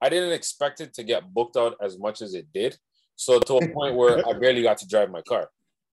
[0.00, 2.76] I didn't expect it to get booked out as much as it did.
[3.16, 5.48] So to a point where I barely got to drive my car.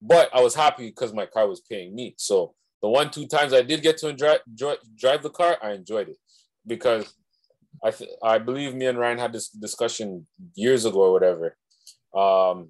[0.01, 2.15] But I was happy because my car was paying me.
[2.17, 5.71] So the one, two times I did get to enjoy, enjoy drive the car, I
[5.71, 6.17] enjoyed it
[6.65, 7.13] because
[7.83, 11.57] I th- I believe me and Ryan had this discussion years ago or whatever
[12.15, 12.69] um,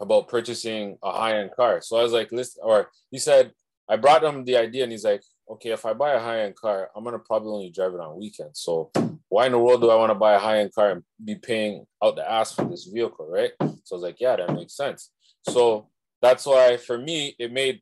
[0.00, 1.80] about purchasing a high end car.
[1.80, 3.52] So I was like, listen, or he said,
[3.88, 6.56] I brought him the idea and he's like, okay, if I buy a high end
[6.56, 8.60] car, I'm gonna probably only drive it on weekends.
[8.60, 8.90] So
[9.28, 11.36] why in the world do I want to buy a high end car and be
[11.36, 13.52] paying out the ass for this vehicle, right?
[13.60, 15.10] So I was like, yeah, that makes sense.
[15.48, 15.88] So
[16.22, 17.80] that's why for me it made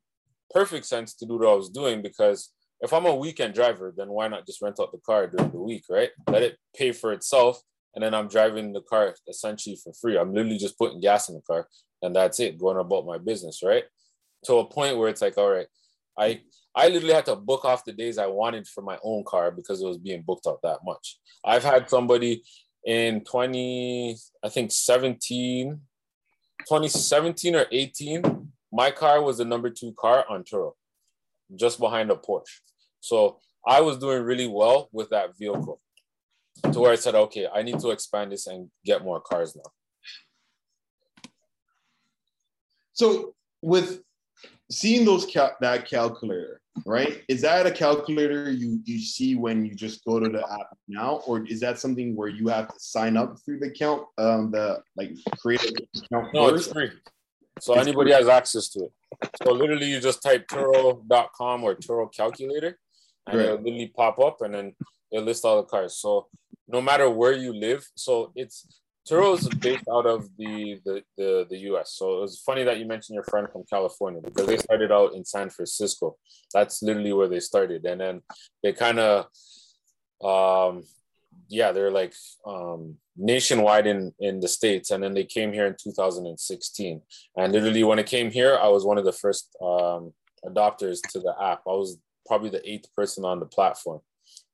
[0.50, 4.08] perfect sense to do what I was doing because if I'm a weekend driver, then
[4.08, 6.10] why not just rent out the car during the week, right?
[6.28, 7.62] Let it pay for itself,
[7.94, 10.18] and then I'm driving the car essentially for free.
[10.18, 11.66] I'm literally just putting gas in the car,
[12.02, 13.84] and that's it, going about my business, right?
[14.46, 15.66] To a point where it's like, all right,
[16.18, 16.42] I
[16.74, 19.80] I literally had to book off the days I wanted for my own car because
[19.80, 21.18] it was being booked out that much.
[21.44, 22.42] I've had somebody
[22.84, 25.80] in 20, I think 17,
[26.60, 30.72] 2017 or 18, my car was the number two car on Turo,
[31.54, 32.60] just behind a Porsche.
[33.00, 35.80] So I was doing really well with that vehicle
[36.72, 39.70] to where I said, okay, I need to expand this and get more cars now.
[42.92, 44.03] So with
[44.70, 47.22] seeing those cal- that calculator, right?
[47.28, 51.22] Is that a calculator you you see when you just go to the app now,
[51.26, 54.82] or is that something where you have to sign up through the account, um, the
[54.96, 56.34] like create an account?
[56.34, 56.66] No, first?
[56.68, 56.90] it's free.
[57.60, 58.18] So it's anybody free.
[58.18, 58.92] has access to it.
[59.44, 62.78] So literally, you just type Turo.com or Turo calculator,
[63.26, 63.46] and right.
[63.46, 64.74] it'll literally pop up, and then
[65.12, 65.96] it lists all the cars.
[65.96, 66.26] So
[66.66, 68.66] no matter where you live, so it's
[69.08, 71.92] Turo is based out of the, the, the the U.S.
[71.96, 75.14] So it was funny that you mentioned your friend from California because they started out
[75.14, 76.16] in San Francisco.
[76.54, 78.22] That's literally where they started, and then
[78.62, 79.26] they kind of,
[80.24, 80.84] um,
[81.48, 82.14] yeah, they're like
[82.46, 87.02] um, nationwide in in the states, and then they came here in 2016.
[87.36, 90.14] And literally, when it came here, I was one of the first um,
[90.46, 91.60] adopters to the app.
[91.68, 94.00] I was probably the eighth person on the platform,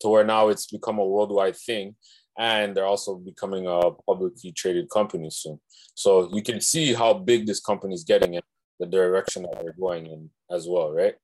[0.00, 1.94] to where now it's become a worldwide thing
[2.38, 5.60] and they're also becoming a publicly traded company soon.
[5.94, 8.44] So you can see how big this company is getting and
[8.78, 11.14] the direction that they're going in as well, right?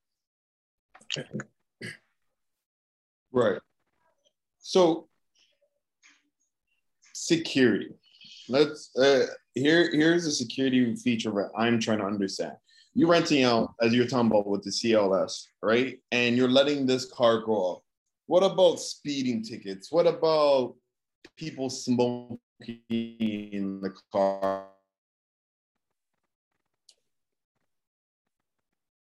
[3.31, 3.59] Right.
[4.59, 5.07] So
[7.13, 7.89] security.
[8.49, 9.89] Let's uh, here.
[9.91, 12.53] Here's a security feature that I'm trying to understand.
[12.93, 15.99] You're renting out, as you're talking about with the CLS, right?
[16.11, 17.83] And you're letting this car go up.
[18.25, 19.91] What about speeding tickets?
[19.91, 20.75] What about
[21.35, 22.39] people smoking
[22.89, 24.65] in the car.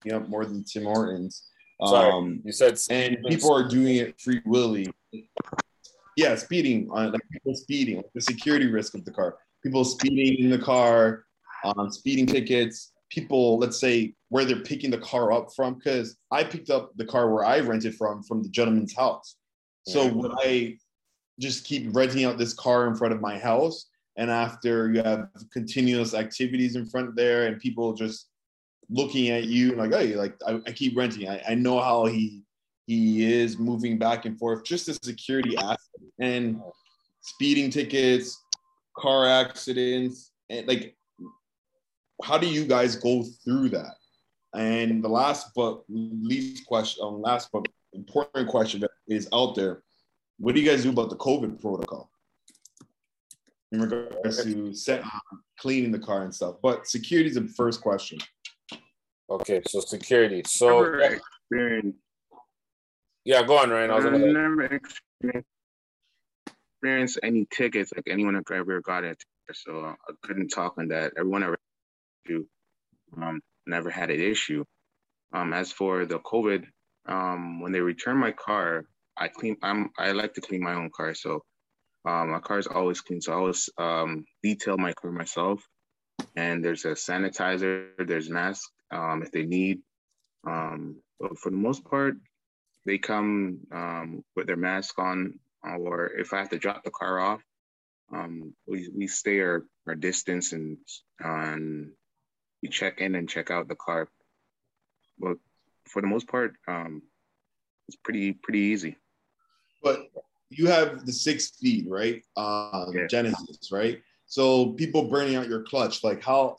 [0.04, 1.48] Yeah, more than Tim Hortons.
[1.84, 4.86] Sorry, um, you said, and people are doing it free willy.
[6.16, 9.36] Yeah, speeding on uh, like people speeding, the security risk of the car.
[9.62, 11.24] People speeding in the car,
[11.64, 12.92] um, speeding tickets.
[13.10, 17.04] People, let's say, where they're picking the car up from, because I picked up the
[17.04, 19.36] car where I rented from from the gentleman's house.
[19.86, 20.10] So yeah.
[20.10, 20.78] when I
[21.38, 23.88] just keep renting out this car in front of my house.
[24.16, 28.28] And after you have continuous activities in front there and people just
[28.88, 31.28] looking at you like, hey, like I, I keep renting.
[31.28, 32.42] I, I know how he
[32.86, 35.80] he is moving back and forth, just a security aspect
[36.20, 36.60] and
[37.20, 38.40] speeding tickets,
[38.96, 40.96] car accidents, and like
[42.22, 43.94] how do you guys go through that?
[44.54, 49.82] And the last but least question, um, last but important question that is out there
[50.38, 52.10] what do you guys do about the COVID protocol
[53.72, 55.02] in regards to set,
[55.58, 56.56] cleaning the car and stuff?
[56.62, 58.18] But security is the first question.
[59.28, 60.42] Okay, so security.
[60.46, 61.00] So
[63.24, 63.90] yeah, go on, Ryan.
[63.90, 64.80] I was I never
[66.80, 69.20] experienced any tickets like anyone ever got it,
[69.52, 71.12] so I couldn't talk on that.
[71.18, 71.56] Everyone ever
[73.20, 74.64] um, never had an issue.
[75.32, 76.66] Um, as for the COVID,
[77.06, 78.84] um, when they returned my car,
[79.18, 79.56] I clean.
[79.62, 81.42] I'm I like to clean my own car, so
[82.06, 83.20] um, my car is always clean.
[83.20, 85.62] So I always um, detail my car myself.
[86.36, 87.88] And there's a sanitizer.
[88.06, 89.80] There's masks um, if they need.
[90.46, 92.16] Um, but for the most part,
[92.84, 95.38] they come um, with their mask on.
[95.64, 97.42] Or if I have to drop the car off,
[98.14, 100.78] um, we we stay our, our distance and
[101.18, 101.90] and
[102.62, 104.08] we check in and check out the car.
[105.18, 105.38] But
[105.88, 107.02] for the most part, um,
[107.88, 108.96] it's pretty pretty easy.
[109.86, 110.10] But
[110.50, 112.20] you have the six speed, right?
[112.36, 113.06] Um, yeah.
[113.06, 114.02] Genesis, right?
[114.26, 116.56] So people burning out your clutch, like how,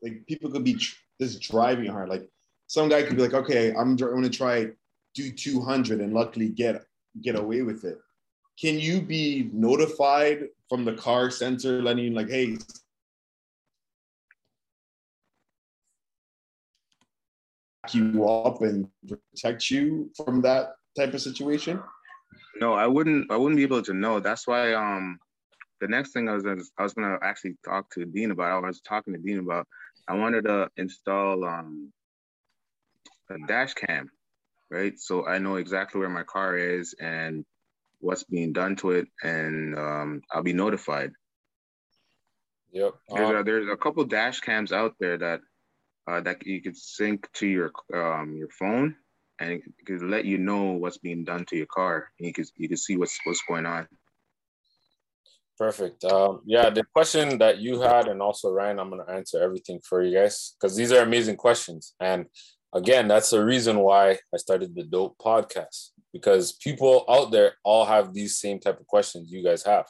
[0.00, 2.08] like people could be tr- just driving hard.
[2.08, 2.28] Like
[2.68, 4.68] some guy could be like, okay, I'm, dr- I'm gonna try
[5.16, 6.84] do 200 and luckily get
[7.20, 7.98] get away with it.
[8.60, 12.58] Can you be notified from the car sensor letting you like, hey,
[17.92, 21.80] you up and protect you from that type of situation?
[22.60, 23.30] No, I wouldn't.
[23.30, 24.20] I wouldn't be able to know.
[24.20, 24.74] That's why.
[24.74, 25.18] Um,
[25.80, 26.44] the next thing I was
[26.78, 28.64] I was gonna actually talk to Dean about.
[28.64, 29.66] I was talking to Dean about.
[30.08, 31.92] I wanted to install um
[33.30, 34.10] a dash cam,
[34.70, 34.98] right?
[34.98, 37.44] So I know exactly where my car is and
[38.00, 41.12] what's being done to it, and um, I'll be notified.
[42.72, 42.94] Yep.
[43.08, 45.40] There's, a, there's a couple dash cams out there that
[46.06, 48.96] uh, that you could sync to your um, your phone,
[49.40, 52.10] and it could let you know what's being done to your car.
[52.18, 53.86] And you can you can see what's what's going on.
[55.58, 56.04] Perfect.
[56.04, 59.80] Um, yeah, the question that you had, and also Ryan, I'm going to answer everything
[59.82, 61.94] for you guys because these are amazing questions.
[61.98, 62.26] And
[62.72, 67.84] again, that's the reason why I started the Dope podcast because people out there all
[67.84, 69.86] have these same type of questions you guys have.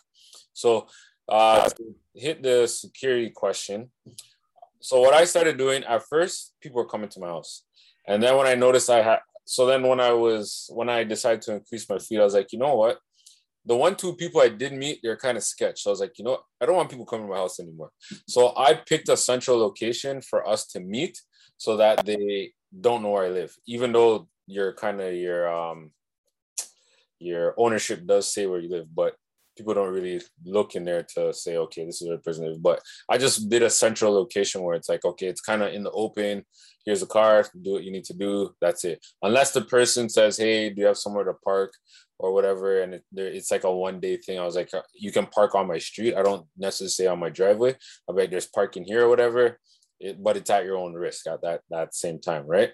[0.54, 0.88] So,
[1.28, 1.68] uh,
[2.14, 3.90] hit the security question.
[4.80, 7.64] So, what I started doing at first, people were coming to my house,
[8.06, 9.18] and then when I noticed I had
[9.48, 12.52] so then when I was when I decided to increase my fee, I was like,
[12.52, 12.98] you know what?
[13.64, 15.80] The one two people I did meet, they're kind of sketch.
[15.82, 16.42] So I was like, you know, what?
[16.60, 17.90] I don't want people coming to my house anymore.
[18.26, 21.18] So I picked a central location for us to meet
[21.56, 25.92] so that they don't know where I live, even though your kind of your um
[27.18, 29.14] your ownership does say where you live, but
[29.58, 32.58] people don't really look in there to say, okay, this is the.
[32.60, 32.80] But
[33.10, 35.90] I just did a central location where it's like, okay, it's kind of in the
[35.90, 36.44] open
[36.88, 38.54] here's a car, do what you need to do.
[38.62, 39.04] That's it.
[39.22, 41.74] Unless the person says, hey, do you have somewhere to park
[42.18, 42.80] or whatever?
[42.80, 44.38] And it, it's like a one day thing.
[44.38, 46.14] I was like, you can park on my street.
[46.14, 47.76] I don't necessarily on my driveway.
[48.08, 49.58] I'm like, there's parking here or whatever.
[50.00, 52.72] It, but it's at your own risk at that, that same time, right?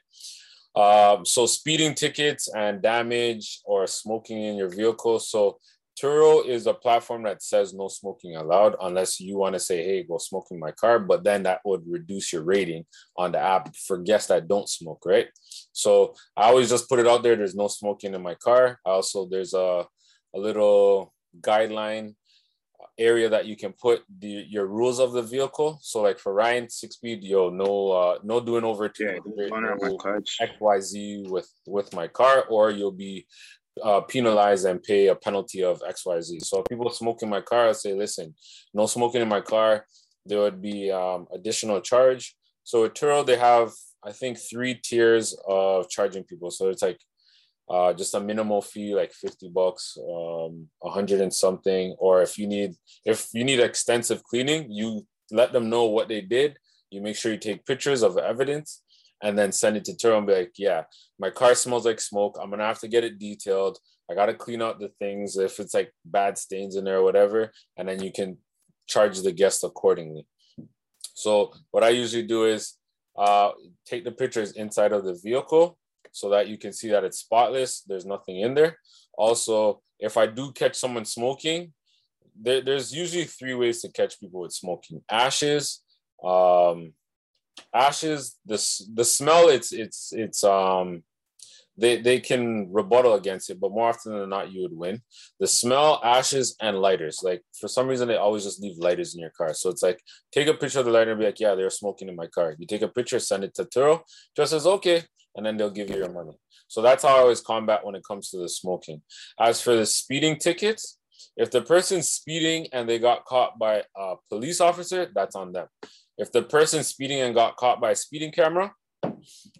[0.76, 5.18] Um, so speeding tickets and damage or smoking in your vehicle.
[5.18, 5.58] So
[6.00, 10.02] Turo is a platform that says no smoking allowed unless you want to say, hey,
[10.02, 12.84] go smoke in my car, but then that would reduce your rating
[13.16, 15.28] on the app for guests that don't smoke, right?
[15.72, 17.36] So I always just put it out there.
[17.36, 18.80] There's no smoking in my car.
[18.84, 19.86] Also, there's a,
[20.34, 22.14] a little guideline
[22.98, 25.78] area that you can put the your rules of the vehicle.
[25.82, 29.98] So like for Ryan, six speed, yo, no uh no doing over two yeah, no
[30.40, 33.26] XYZ with with my car, or you'll be
[33.82, 36.44] uh, penalized and pay a penalty of XYZ.
[36.44, 38.34] So if people smoke in my car, I say, listen,
[38.72, 39.86] no smoking in my car.
[40.26, 42.36] There would be um, additional charge.
[42.62, 43.72] So at Turo, they have,
[44.02, 46.50] I think, three tiers of charging people.
[46.50, 47.00] So it's like
[47.68, 51.94] uh, just a minimal fee, like 50 bucks, um, 100 and something.
[51.98, 56.20] Or if you need, if you need extensive cleaning, you let them know what they
[56.20, 56.58] did.
[56.90, 58.82] You make sure you take pictures of evidence
[59.22, 60.84] and then send it to Turo and be like, yeah,
[61.18, 62.38] my car smells like smoke.
[62.40, 63.78] I'm gonna have to get it detailed.
[64.10, 67.50] I gotta clean out the things if it's like bad stains in there or whatever,
[67.76, 68.38] and then you can
[68.86, 70.26] charge the guest accordingly.
[71.14, 72.74] So what I usually do is
[73.16, 73.52] uh,
[73.86, 75.78] take the pictures inside of the vehicle
[76.12, 77.82] so that you can see that it's spotless.
[77.82, 78.78] There's nothing in there.
[79.16, 81.72] Also, if I do catch someone smoking,
[82.38, 85.82] there, there's usually three ways to catch people with smoking: ashes,
[86.22, 86.92] um,
[87.74, 88.56] ashes the
[88.94, 91.02] the smell it's it's it's um
[91.76, 95.02] they they can rebuttal against it but more often than not you would win.
[95.40, 97.20] The smell ashes and lighters.
[97.22, 99.54] Like for some reason they always just leave lighters in your car.
[99.54, 100.00] So it's like
[100.32, 102.54] take a picture of the lighter and be like yeah they're smoking in my car.
[102.58, 104.02] You take a picture send it to Turo
[104.36, 105.02] just says okay
[105.36, 106.38] and then they'll give you your money.
[106.68, 109.02] So that's how i always combat when it comes to the smoking.
[109.38, 110.98] As for the speeding tickets
[111.36, 115.66] if the person's speeding and they got caught by a police officer that's on them
[116.18, 118.72] if the person's speeding and got caught by a speeding camera,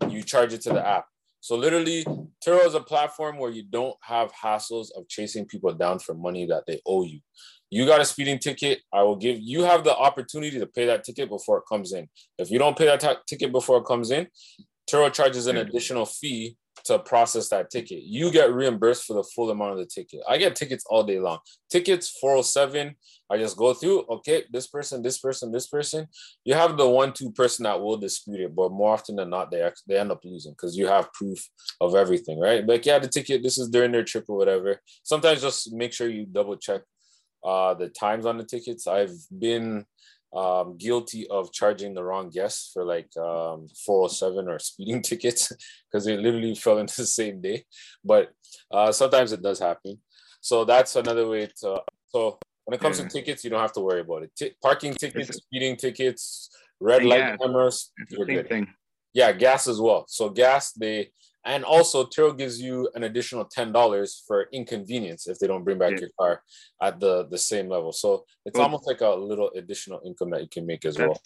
[0.09, 1.07] you charge it to the app.
[1.41, 2.05] So literally,
[2.45, 6.47] Turo is a platform where you don't have hassles of chasing people down for money
[6.47, 7.21] that they owe you.
[7.71, 11.05] You got a speeding ticket, I will give you have the opportunity to pay that
[11.05, 12.09] ticket before it comes in.
[12.39, 14.29] If you don't pay that t- ticket before it comes in,
[14.91, 18.03] Turo charges an additional fee to process that ticket.
[18.03, 20.21] You get reimbursed for the full amount of the ticket.
[20.29, 21.39] I get tickets all day long.
[21.71, 22.95] Tickets 407.
[23.31, 26.07] I just go through, okay, this person, this person, this person.
[26.45, 29.51] You have the one, two person that will dispute it, but more often than not,
[29.51, 31.43] they they end up losing because you have proof
[31.81, 32.67] of everything, right?
[32.67, 34.81] Like, yeah, the ticket, this is during their trip or whatever.
[35.03, 36.83] Sometimes just make sure you double check
[37.43, 38.87] uh, the times on the tickets.
[38.87, 39.87] I've been
[40.35, 45.53] um, guilty of charging the wrong guest for like um, 407 or speeding tickets
[45.91, 47.65] because they literally fell into the same day.
[48.05, 48.33] But
[48.71, 49.99] uh, sometimes it does happen.
[50.41, 51.83] So that's another way to.
[52.09, 53.05] So when it comes yeah.
[53.05, 54.33] to tickets, you don't have to worry about it.
[54.37, 58.49] T- parking tickets, speeding tickets, red light cameras, you're good.
[58.49, 58.69] Thing.
[59.13, 60.05] Yeah, gas as well.
[60.09, 61.11] So gas, they
[61.45, 65.79] and also, Turo gives you an additional ten dollars for inconvenience if they don't bring
[65.79, 66.01] back yeah.
[66.01, 66.43] your car
[66.83, 67.93] at the the same level.
[67.93, 71.21] So it's well, almost like a little additional income that you can make as well.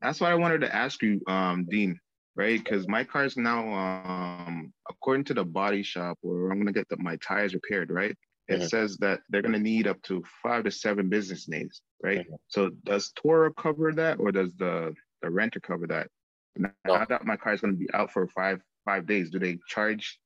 [0.00, 1.98] That's what I wanted to ask you, um, Dean.
[2.36, 6.72] Right, because my car is now, um, according to the body shop, where I'm gonna
[6.72, 7.90] get the, my tires repaired.
[7.90, 8.16] Right,
[8.46, 8.66] it mm-hmm.
[8.66, 11.82] says that they're gonna need up to five to seven business days.
[12.02, 12.20] Right.
[12.20, 12.34] Mm-hmm.
[12.46, 16.08] So does Turo cover that, or does the the renter cover that?
[16.56, 17.04] Now no.
[17.08, 20.18] that my car is going to be out for five five days, do they charge?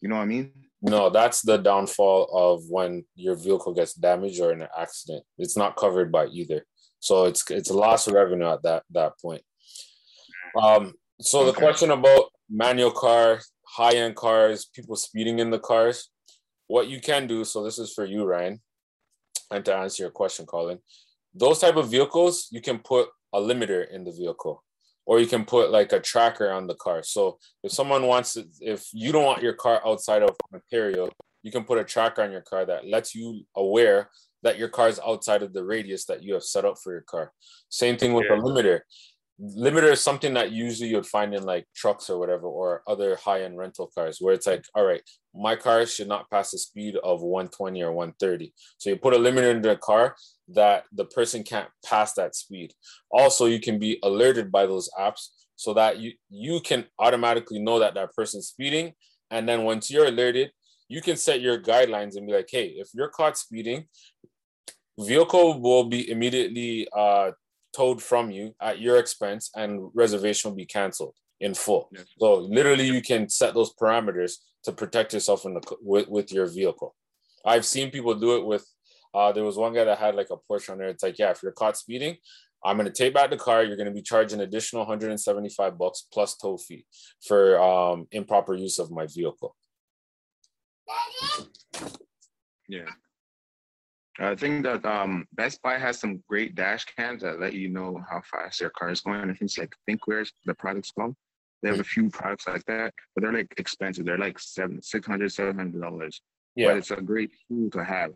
[0.00, 0.52] You know what I mean?
[0.80, 5.24] No, that's the downfall of when your vehicle gets damaged or in an accident.
[5.36, 6.64] It's not covered by either.
[7.00, 9.42] So it's it's a loss of revenue at that that point.
[10.60, 13.40] Um, so the question about manual car,
[13.78, 16.10] high end cars, people speeding in the cars,
[16.66, 17.44] what you can do.
[17.44, 18.60] So this is for you, Ryan,
[19.50, 20.78] and to answer your question, Colin.
[21.34, 24.64] Those type of vehicles, you can put a limiter in the vehicle
[25.10, 27.02] or you can put like a tracker on the car.
[27.02, 31.10] So if someone wants to, if you don't want your car outside of Ontario,
[31.42, 34.08] you can put a tracker on your car that lets you aware
[34.44, 37.02] that your car is outside of the radius that you have set up for your
[37.02, 37.32] car.
[37.70, 38.36] Same thing with yeah.
[38.36, 38.80] the limiter.
[39.58, 43.42] Limiter is something that usually you'd find in like trucks or whatever, or other high
[43.42, 45.02] end rental cars, where it's like, all right,
[45.34, 48.52] my car should not pass the speed of 120 or 130.
[48.78, 50.14] So you put a limiter in the car
[50.54, 52.72] that the person can't pass that speed.
[53.10, 57.78] Also, you can be alerted by those apps so that you you can automatically know
[57.78, 58.92] that that person's speeding.
[59.30, 60.50] And then once you're alerted,
[60.88, 63.84] you can set your guidelines and be like, hey, if you're caught speeding,
[64.98, 67.30] vehicle will be immediately uh,
[67.74, 71.88] towed from you at your expense and reservation will be canceled in full.
[71.92, 72.04] Yes.
[72.18, 74.32] So literally you can set those parameters
[74.64, 76.94] to protect yourself in the, with, with your vehicle.
[77.44, 78.66] I've seen people do it with
[79.14, 80.88] uh, there was one guy that had like a Porsche on there.
[80.88, 82.16] It's like, yeah, if you're caught speeding,
[82.64, 83.62] I'm going to take back the car.
[83.62, 86.84] You're going to be charged an additional 175 bucks plus tow fee
[87.26, 89.56] for um, improper use of my vehicle.
[92.68, 92.90] Yeah.
[94.18, 98.02] I think that um, Best Buy has some great dash cams that let you know
[98.08, 99.22] how fast your car is going.
[99.22, 101.16] I think it's like ThinkWares, the product's called.
[101.62, 104.06] They have a few products like that, but they're like expensive.
[104.06, 106.22] They're like seven, six hundred, seven hundred dollars.
[106.54, 106.68] Yeah.
[106.68, 108.12] But it's a great tool to have.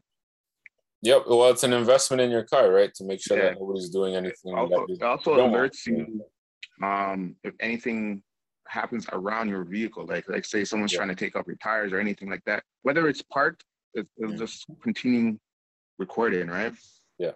[1.05, 1.25] Yep.
[1.29, 2.93] Well, it's an investment in your car, right?
[2.95, 3.51] To make sure yeah.
[3.51, 4.55] that nobody's doing anything.
[4.55, 6.25] Also, it also alerts you
[6.83, 8.23] um, if anything
[8.67, 10.99] happens around your vehicle, like like say someone's yeah.
[10.99, 12.65] trying to take off your tires or anything like that.
[12.83, 14.39] Whether it's parked, it, it'll yeah.
[14.39, 15.39] just continue
[15.99, 16.73] recording, right?
[17.19, 17.33] Yeah.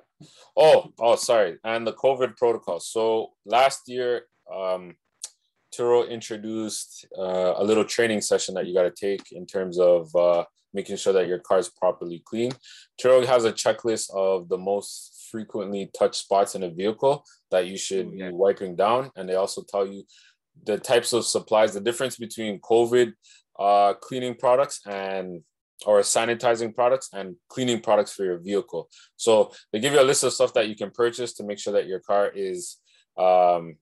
[0.56, 1.58] Oh, oh, sorry.
[1.62, 2.80] And the COVID protocol.
[2.80, 4.96] So last year, um,
[5.76, 10.14] Turo introduced uh, a little training session that you got to take in terms of
[10.16, 10.44] uh,
[10.74, 12.52] making sure that your car is properly clean.
[13.00, 17.76] Turo has a checklist of the most frequently touched spots in a vehicle that you
[17.76, 18.28] should yeah.
[18.28, 19.10] be wiping down.
[19.16, 20.04] And they also tell you
[20.64, 23.12] the types of supplies, the difference between COVID
[23.58, 25.42] uh, cleaning products and
[25.86, 28.88] or sanitizing products and cleaning products for your vehicle.
[29.16, 31.72] So they give you a list of stuff that you can purchase to make sure
[31.74, 32.78] that your car is
[33.16, 33.76] um,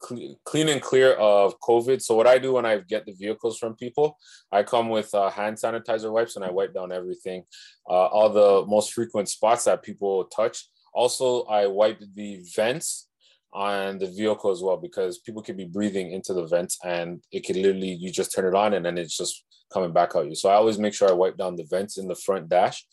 [0.00, 2.00] clean and clear of COVID.
[2.02, 4.16] So what I do when I get the vehicles from people,
[4.52, 7.44] I come with uh, hand sanitizer wipes and I wipe down everything,
[7.88, 10.68] uh, all the most frequent spots that people touch.
[10.94, 13.08] Also, I wipe the vents
[13.52, 17.46] on the vehicle as well because people could be breathing into the vents and it
[17.46, 20.34] could literally you just turn it on and then it's just coming back at you.
[20.34, 22.84] So I always make sure I wipe down the vents in the front dash,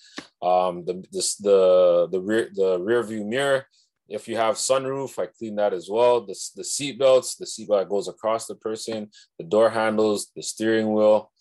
[0.41, 3.65] um, the this, the the rear the rear view mirror
[4.07, 6.21] if you have sunroof, I clean that as well.
[6.21, 10.43] The, the seat belts, the seat belt goes across the person, the door handles, the
[10.43, 11.31] steering wheel,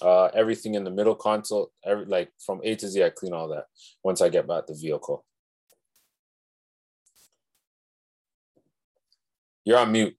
[0.00, 3.48] uh, everything in the middle console, every, like from A to Z, I clean all
[3.48, 3.66] that
[4.02, 5.24] once I get back the vehicle.
[9.64, 10.16] You're on mute.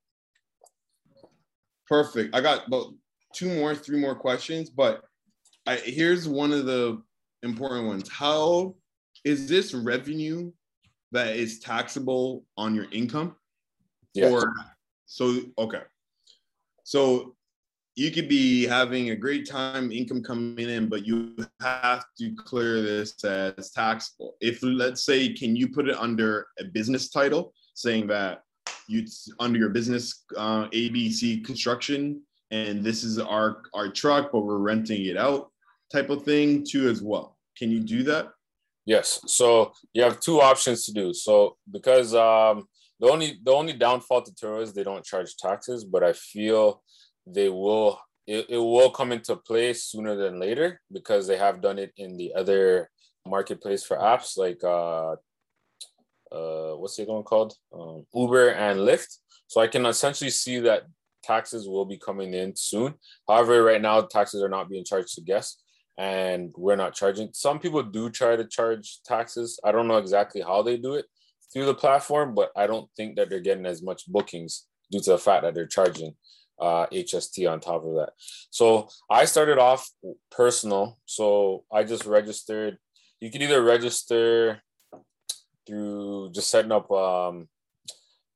[1.88, 2.36] Perfect.
[2.36, 2.94] I got about
[3.34, 5.04] two more, three more questions, but
[5.68, 7.02] I, here's one of the
[7.44, 8.10] important ones.
[8.10, 8.76] How
[9.24, 10.52] is this revenue
[11.16, 13.36] that is taxable on your income?
[14.14, 14.30] Yeah.
[14.30, 14.54] Or
[15.06, 15.82] so okay.
[16.84, 17.36] So
[17.96, 22.82] you could be having a great time, income coming in, but you have to clear
[22.82, 24.36] this as taxable.
[24.42, 28.42] If let's say, can you put it under a business title, saying that
[28.88, 29.06] you
[29.40, 35.06] under your business uh, ABC construction, and this is our our truck, but we're renting
[35.06, 35.52] it out,
[35.92, 37.38] type of thing too as well.
[37.58, 38.35] Can you do that?
[38.86, 39.20] Yes.
[39.26, 41.14] So you have two options to do.
[41.14, 42.68] So because um,
[43.00, 46.84] the only the only downfall to Turo is they don't charge taxes, but I feel
[47.26, 51.80] they will it, it will come into play sooner than later because they have done
[51.80, 52.90] it in the other
[53.28, 55.14] marketplace for apps like uh
[56.32, 59.18] uh what's the other one called um, Uber and Lyft.
[59.48, 60.84] So I can essentially see that
[61.24, 62.94] taxes will be coming in soon.
[63.28, 65.64] However, right now taxes are not being charged to guests
[65.98, 67.30] and we're not charging.
[67.34, 69.60] Some people do try to charge taxes.
[69.64, 71.06] I don't know exactly how they do it
[71.54, 75.12] through the platform, but I don't think that they're getting as much bookings due to
[75.12, 76.16] the fact that they're charging
[76.60, 78.12] uh, HST on top of that.
[78.50, 79.90] So I started off
[80.32, 80.98] personal.
[81.06, 82.78] So I just registered.
[83.20, 84.62] You can either register
[85.66, 87.48] through just setting up um,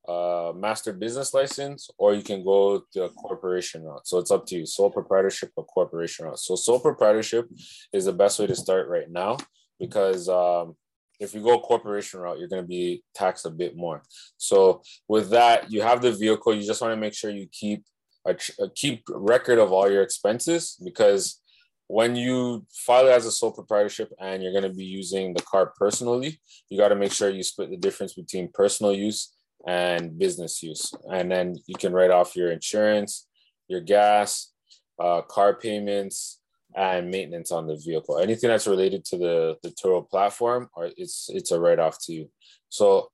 [0.08, 4.06] a master business license, or you can go to a corporation route.
[4.06, 4.66] So it's up to you.
[4.66, 6.38] Sole proprietorship or corporation route.
[6.38, 7.48] So sole proprietorship
[7.92, 9.36] is the best way to start right now
[9.78, 10.74] because um,
[11.18, 14.02] if you go corporation route, you're going to be taxed a bit more.
[14.38, 16.54] So with that, you have the vehicle.
[16.54, 17.84] You just want to make sure you keep
[18.26, 21.40] a, a keep record of all your expenses because
[21.88, 25.42] when you file it as a sole proprietorship and you're going to be using the
[25.42, 29.34] car personally, you got to make sure you split the difference between personal use
[29.66, 30.92] and business use.
[31.12, 33.26] And then you can write off your insurance,
[33.68, 34.52] your gas,
[34.98, 36.40] uh, car payments,
[36.76, 38.18] and maintenance on the vehicle.
[38.18, 42.12] Anything that's related to the, the Turo platform, or it's it's a write off to
[42.12, 42.30] you.
[42.68, 43.10] So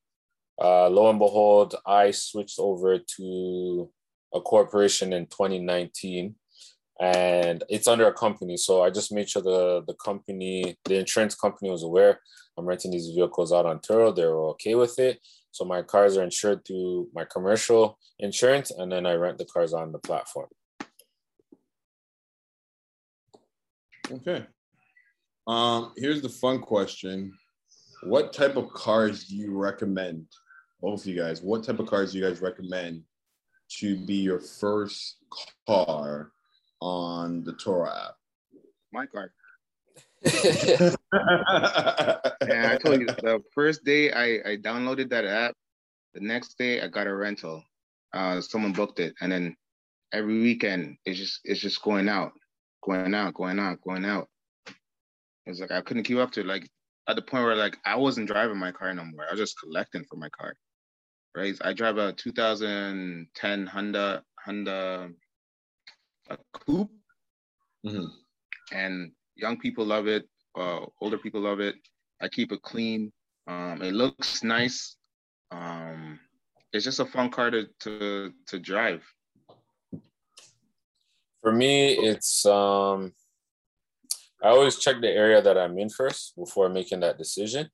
[0.61, 3.91] uh, lo and behold, I switched over to
[4.35, 6.35] a corporation in 2019
[7.01, 8.57] and it's under a company.
[8.57, 12.21] So I just made sure the, the company, the insurance company was aware
[12.59, 14.15] I'm renting these vehicles out on Turo.
[14.15, 15.21] They were okay with it.
[15.57, 19.73] So my cars are insured through my commercial insurance and then I rent the cars
[19.73, 20.49] on the platform.
[24.11, 24.45] Okay.
[25.47, 27.33] Um, here's the fun question.
[28.03, 30.27] What type of cars do you recommend?
[30.83, 33.03] Both of you guys, what type of cars do you guys recommend
[33.79, 35.17] to be your first
[35.67, 36.33] car
[36.83, 38.17] on the Turo app?
[38.93, 39.33] My car.
[40.25, 40.97] And
[42.67, 45.55] I told you the first day I, I downloaded that app,
[46.15, 47.63] the next day I got a rental.
[48.13, 49.57] Uh, someone booked it, and then
[50.13, 52.33] every weekend it's just it's just going out,
[52.83, 54.29] going out, going out, going out.
[55.45, 56.47] It's like I couldn't keep up to it.
[56.47, 56.69] Like
[57.09, 59.27] at the point where like I wasn't driving my car no more.
[59.27, 60.55] I was just collecting for my car
[61.37, 61.55] right?
[61.61, 65.11] I drive a 2010 Honda Honda
[66.31, 66.91] a coupe,
[67.87, 68.07] mm-hmm.
[68.73, 70.29] and young people love it.
[70.57, 71.77] Uh, older people love it.
[72.21, 73.13] I keep it clean.
[73.47, 74.97] Um, it looks nice.
[75.51, 76.19] Um,
[76.73, 79.05] it's just a fun car to to to drive.
[81.43, 83.13] For me, it's um,
[84.43, 87.69] I always check the area that I'm in first before making that decision.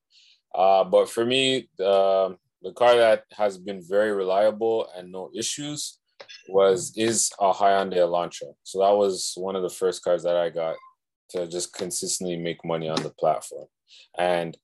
[0.54, 5.98] Uh, but for me, um, the car that has been very reliable and no issues
[6.48, 8.52] was is a Hyundai Elantra.
[8.62, 10.76] So that was one of the first cars that I got
[11.32, 13.66] to just consistently make money on the platform.
[14.18, 14.56] And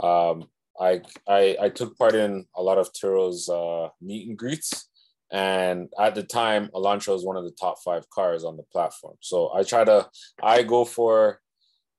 [0.00, 0.48] um,
[0.80, 4.88] I, I, I took part in a lot of Turo's uh, meet and greets.
[5.32, 9.16] And at the time, Elantra was one of the top five cars on the platform.
[9.20, 10.08] So I try to,
[10.42, 11.40] I go for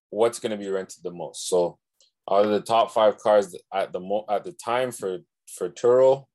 [0.10, 1.50] what's going to be rented the most.
[1.50, 1.78] So
[2.30, 5.20] out of the top five cars at the mo- at the time for
[5.56, 6.26] for Turo,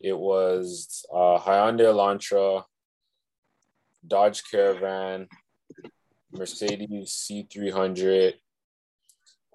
[0.00, 2.64] it was uh, Hyundai Elantra,
[4.06, 5.28] Dodge Caravan,
[6.32, 8.34] Mercedes C300.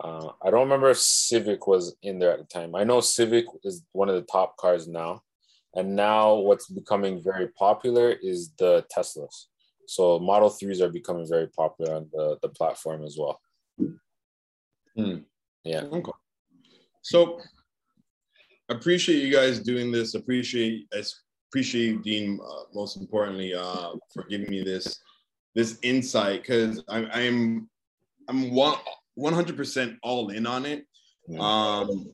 [0.03, 2.75] Uh, I don't remember if Civic was in there at the time.
[2.75, 5.21] I know Civic is one of the top cars now.
[5.75, 9.47] And now what's becoming very popular is the Teslas.
[9.87, 13.39] So Model 3s are becoming very popular on the, the platform as well.
[14.95, 15.17] Hmm.
[15.63, 15.81] Yeah.
[15.81, 16.11] Okay.
[17.01, 17.39] So
[18.69, 20.15] appreciate you guys doing this.
[20.15, 20.87] Appreciate
[21.49, 24.99] appreciate Dean uh, most importantly uh, for giving me this
[25.55, 27.69] this insight because I'm I'm
[28.29, 28.77] I'm one
[29.15, 30.85] one hundred percent all in on it.
[31.39, 32.11] Um,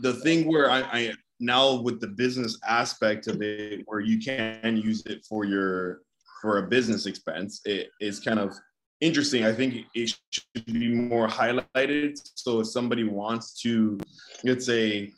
[0.00, 4.76] the thing where I, I now with the business aspect of it, where you can
[4.76, 6.00] use it for your
[6.40, 8.54] for a business expense, it is kind of
[9.00, 9.44] interesting.
[9.44, 12.18] I think it should be more highlighted.
[12.34, 13.98] So if somebody wants to,
[14.44, 15.12] let's say,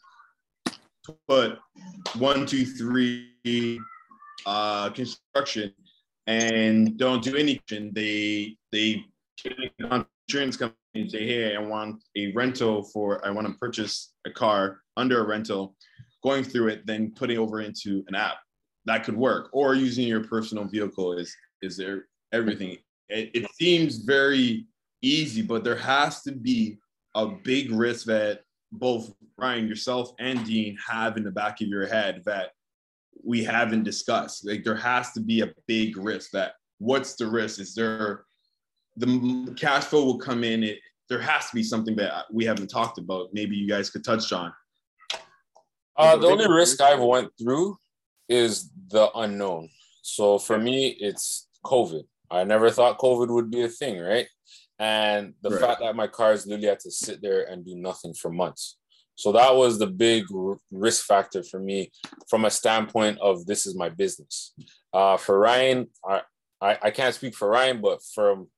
[1.28, 1.58] put
[2.18, 3.80] one, two, three
[4.46, 5.72] uh, construction
[6.26, 7.92] and don't do anything.
[7.94, 9.04] They they
[10.28, 14.80] insurance company say, hey, I want a rental for I want to purchase a car
[14.96, 15.76] under a rental,
[16.22, 18.38] going through it, then putting over into an app.
[18.86, 19.50] That could work.
[19.52, 22.78] Or using your personal vehicle is is there everything.
[23.08, 24.66] It, it seems very
[25.02, 26.78] easy, but there has to be
[27.14, 28.40] a big risk that
[28.72, 32.50] both Ryan, yourself, and Dean have in the back of your head that
[33.26, 34.46] we haven't discussed.
[34.46, 37.60] Like there has to be a big risk that what's the risk?
[37.60, 38.24] Is there
[38.96, 40.62] the cash flow will come in.
[40.62, 43.28] It, there has to be something that we haven't talked about.
[43.32, 44.52] Maybe you guys could touch on.
[45.96, 47.78] Uh, the only risk I've went through
[48.28, 49.70] is the unknown.
[50.02, 52.02] So for me, it's COVID.
[52.30, 54.26] I never thought COVID would be a thing, right?
[54.78, 55.60] And the right.
[55.60, 58.76] fact that my cars literally had to sit there and do nothing for months.
[59.16, 60.24] So that was the big
[60.70, 61.90] risk factor for me
[62.28, 64.54] from a standpoint of this is my business.
[64.92, 66.20] Uh, for Ryan, I,
[66.60, 68.48] I, I can't speak for Ryan, but from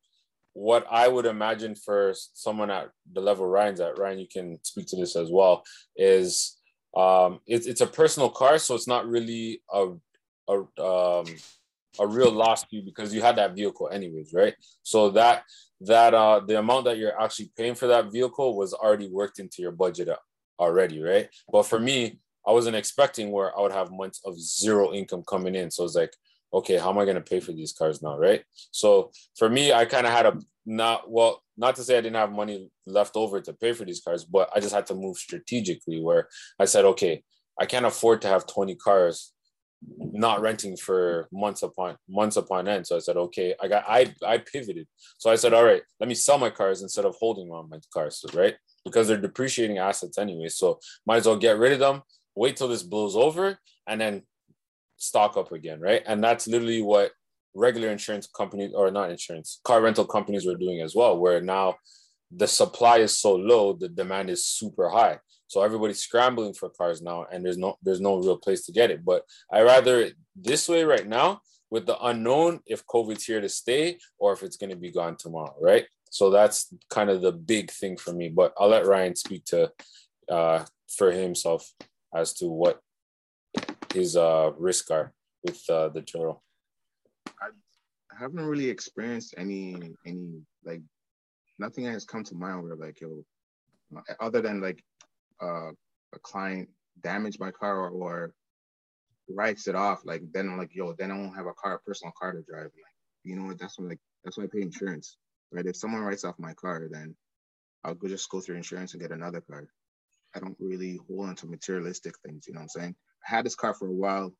[0.53, 4.87] what I would imagine for someone at the level Ryan's at, Ryan, you can speak
[4.89, 5.63] to this as well,
[5.97, 6.57] is
[6.97, 8.59] um, it's, it's a personal car.
[8.59, 9.91] So it's not really a,
[10.49, 11.27] a, um,
[12.01, 14.55] a real loss to you because you had that vehicle anyways, right?
[14.83, 15.45] So that
[15.83, 19.63] that uh the amount that you're actually paying for that vehicle was already worked into
[19.63, 20.09] your budget
[20.59, 21.29] already, right?
[21.51, 25.55] But for me, I wasn't expecting where I would have months of zero income coming
[25.55, 25.71] in.
[25.71, 26.15] So it's like,
[26.53, 28.43] okay, how am I going to pay for these cars now, right?
[28.71, 32.17] So for me, I kind of had a not well, not to say I didn't
[32.17, 35.17] have money left over to pay for these cars, but I just had to move
[35.17, 36.29] strategically where
[36.59, 37.23] I said, okay,
[37.59, 39.33] I can't afford to have 20 cars
[39.99, 42.87] not renting for months upon months upon end.
[42.87, 44.89] So I said, okay, I got I I pivoted.
[45.19, 47.79] So I said, all right, let me sell my cars instead of holding on my
[47.93, 48.57] cars, right?
[48.89, 50.49] Because they're depreciating assets anyway.
[50.49, 52.03] So might as well get rid of them,
[52.35, 54.23] wait till this blows over, and then
[54.97, 56.03] stock up again, right?
[56.07, 57.13] And that's literally what
[57.55, 61.77] regular insurance companies or not insurance, car rental companies were doing as well, where now
[62.31, 65.19] the supply is so low, the demand is super high.
[65.47, 68.91] So everybody's scrambling for cars now, and there's no there's no real place to get
[68.91, 69.05] it.
[69.05, 73.99] But I rather this way right now with the unknown if COVID's here to stay
[74.19, 75.87] or if it's going to be gone tomorrow, right?
[76.11, 78.29] So that's kind of the big thing for me.
[78.29, 79.73] But I'll let Ryan speak to
[80.31, 81.71] uh, for himself
[82.15, 82.81] as to what
[83.93, 86.41] his uh, risks are with uh, the Turo.
[87.41, 90.83] I haven't really experienced any any like
[91.59, 93.25] nothing has come to mind where like yo
[94.21, 94.83] other than like
[95.43, 95.71] uh,
[96.15, 96.69] a client
[97.03, 98.35] damaged my car or, or
[99.29, 101.79] writes it off, like then I'm like, yo, then I won't have a car, a
[101.81, 102.65] personal car to drive.
[102.65, 102.95] Like,
[103.25, 103.59] you know what?
[103.59, 105.17] That's what like that's why I pay insurance.
[105.53, 105.67] Right?
[105.67, 107.15] If someone writes off my car, then
[107.85, 109.67] I'll go just go through insurance and get another car.
[110.35, 112.97] I don't really hold on to materialistic things, you know what I'm saying?
[113.27, 114.33] I had this car for a while,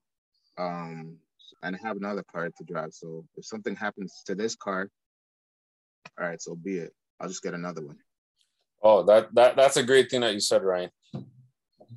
[0.59, 1.17] um,
[1.63, 2.93] and I have another car to drive.
[2.93, 4.91] So if something happens to this car,
[6.21, 6.93] all right, so be it.
[7.21, 7.97] I'll just get another one.
[8.83, 10.91] Oh, that that that's a great thing that you said, Ryan.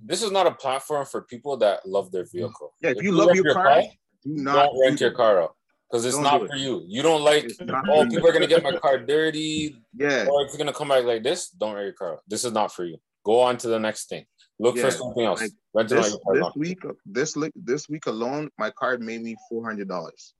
[0.03, 2.73] This is not a platform for people that love their vehicle.
[2.81, 3.81] Yeah, if, if you, you, love, your, your car, car,
[4.23, 5.55] do not don't rent your car out
[5.91, 6.83] because it's not for you.
[6.87, 7.51] You don't like
[7.89, 9.75] oh people are gonna get my car dirty.
[9.93, 10.25] Yeah.
[10.31, 12.19] Or if you're gonna come back like this, don't rent your car.
[12.25, 12.97] This is not for you.
[13.25, 14.25] Go on to the next thing.
[14.57, 15.41] Look yeah, for something else.
[15.73, 20.33] Like this, this week, this this week alone, my card made me four hundred dollars.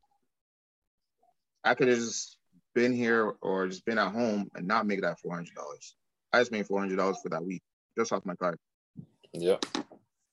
[1.66, 2.38] I could have just
[2.74, 5.96] been here or just been at home and not make that four hundred dollars.
[6.32, 7.62] I just made four hundred dollars for that week
[7.98, 8.58] just off my card.
[9.34, 9.58] Yeah.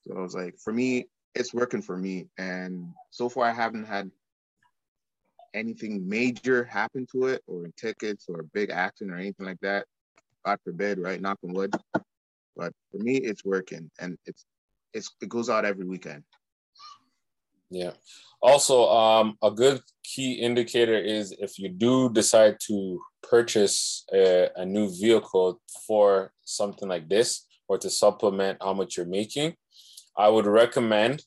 [0.06, 3.84] So I was like, for me, it's working for me, and so far I haven't
[3.84, 4.10] had
[5.58, 9.84] anything major happen to it, or in tickets, or big accident, or anything like that.
[10.44, 11.20] God forbid, right?
[11.20, 11.74] Knock on wood.
[12.56, 14.44] But for me, it's working, and it's
[14.94, 16.24] it's it goes out every weekend.
[17.70, 17.92] Yeah.
[18.40, 24.64] Also, um, a good key indicator is if you do decide to purchase a, a
[24.64, 29.54] new vehicle for something like this or to supplement how much you're making,
[30.16, 31.24] I would recommend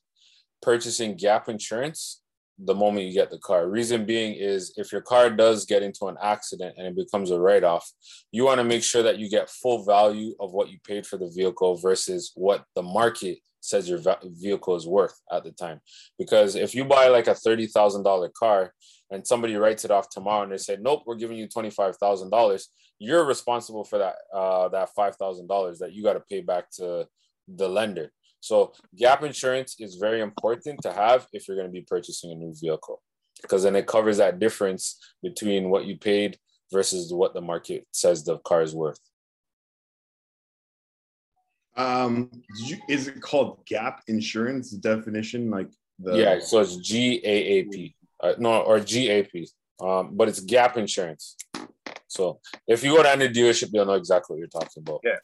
[0.61, 2.21] purchasing gap insurance
[2.63, 3.67] the moment you get the car.
[3.67, 7.39] Reason being is if your car does get into an accident and it becomes a
[7.39, 7.89] write off,
[8.31, 11.17] you want to make sure that you get full value of what you paid for
[11.17, 15.79] the vehicle versus what the market says your vehicle is worth at the time.
[16.17, 18.73] Because if you buy like a $30,000 car
[19.11, 22.63] and somebody writes it off tomorrow and they say, nope, we're giving you $25,000,
[22.99, 27.07] you're responsible for that, uh, that $5,000 that you got to pay back to
[27.47, 28.11] the lender.
[28.41, 32.35] So gap insurance is very important to have if you're going to be purchasing a
[32.35, 33.01] new vehicle
[33.41, 36.37] because then it covers that difference between what you paid
[36.71, 38.99] versus what the market says the car is worth.
[41.77, 42.29] Um,
[42.65, 45.49] you, it called gap insurance definition?
[45.49, 45.69] Like
[45.99, 47.95] the yeah, so it's G A A P.
[48.21, 49.45] uh, no, or GAP,
[49.81, 51.37] um, but it's gap insurance.
[52.07, 54.99] So if you go to any dealership, you'll know exactly what you're talking about.
[55.03, 55.17] Yeah.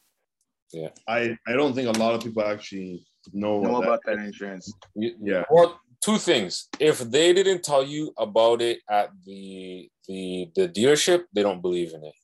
[0.72, 0.88] Yeah.
[1.06, 4.72] I, I don't think a lot of people actually know, know what about that insurance.
[4.94, 5.44] Yeah.
[5.50, 6.68] Well, two things.
[6.78, 11.92] If they didn't tell you about it at the the the dealership, they don't believe
[11.94, 12.14] in it.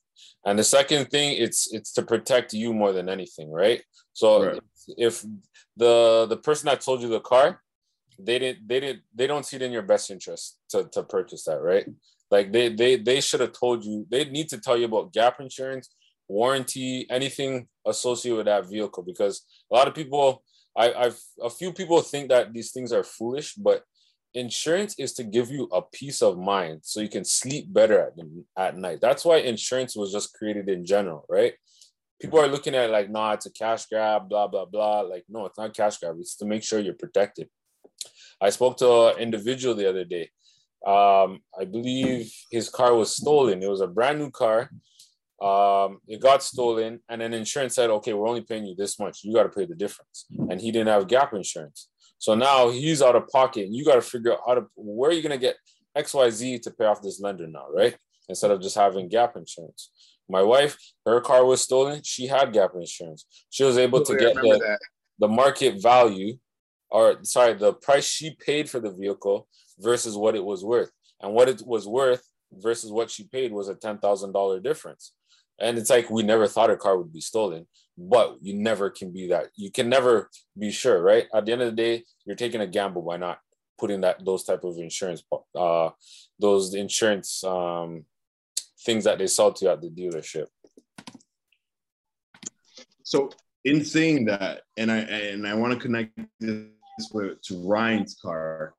[0.45, 3.81] And the second thing, it's it's to protect you more than anything, right?
[4.13, 4.59] So Right.
[4.97, 5.25] if
[5.75, 7.61] the the person that sold you the car,
[8.19, 11.43] they didn't they didn't they don't see it in your best interest to to purchase
[11.45, 11.85] that, right?
[12.31, 14.05] Like they they they should have told you.
[14.09, 15.89] They need to tell you about gap insurance,
[16.27, 20.43] warranty, anything associated with that vehicle, because a lot of people
[20.77, 23.83] I, I've a few people think that these things are foolish, but
[24.33, 28.13] insurance is to give you a peace of mind so you can sleep better at
[28.57, 28.99] at night.
[29.01, 31.53] That's why insurance was just created in general, right?
[32.19, 35.01] People are looking at like, nah, it's a cash grab, blah blah blah.
[35.01, 36.17] Like, no, it's not cash grab.
[36.19, 37.49] It's to make sure you're protected.
[38.41, 40.29] I spoke to an individual the other day.
[40.85, 43.63] Um, I believe his car was stolen.
[43.63, 44.69] It was a brand new car.
[45.41, 49.23] Um, it got stolen, and then insurance said, "Okay, we're only paying you this much.
[49.23, 53.01] You got to pay the difference." And he didn't have gap insurance, so now he's
[53.01, 53.65] out of pocket.
[53.65, 55.57] And you got to figure out how to where are you gonna get
[55.95, 57.97] X Y Z to pay off this lender now, right?
[58.29, 59.91] Instead of just having gap insurance.
[60.27, 62.01] My wife, her car was stolen.
[62.03, 63.25] She had gap insurance.
[63.49, 64.79] She was able to get the, that.
[65.19, 66.37] the market value,
[66.89, 69.47] or sorry, the price she paid for the vehicle
[69.79, 70.91] versus what it was worth.
[71.21, 75.13] And what it was worth versus what she paid was a ten thousand dollar difference.
[75.59, 79.11] And it's like we never thought a car would be stolen, but you never can
[79.11, 79.47] be that.
[79.55, 81.27] You can never be sure, right?
[81.33, 83.39] At the end of the day, you're taking a gamble by not
[83.77, 85.23] putting that those type of insurance,
[85.55, 85.89] uh,
[86.39, 88.05] those insurance um,
[88.85, 90.47] things that they sell to you at the dealership.
[93.03, 93.29] So
[93.63, 96.67] in saying that, and I and I want to connect this
[97.13, 98.73] with to Ryan's car.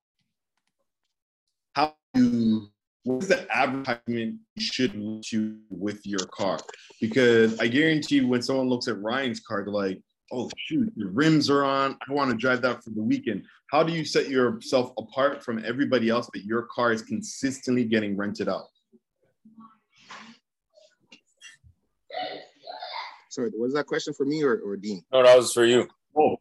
[1.74, 2.75] How do what
[3.06, 6.58] is the advertisement you should look to with your car?
[7.00, 10.00] Because I guarantee when someone looks at Ryan's car, they're like,
[10.32, 11.96] "Oh shoot, the rims are on.
[12.08, 15.64] I want to drive that for the weekend." How do you set yourself apart from
[15.64, 18.66] everybody else that your car is consistently getting rented out?
[23.30, 25.02] Sorry, was that question for me or, or Dean?
[25.12, 25.88] No, that was for you.
[26.16, 26.36] Oh,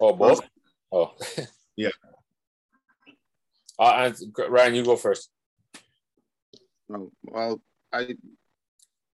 [0.00, 0.40] Oh, both.
[0.92, 1.14] Oh,
[1.76, 1.90] Yeah.
[3.80, 5.30] Uh, and Ryan, you go first.
[6.92, 7.60] Oh, well,
[7.92, 8.16] I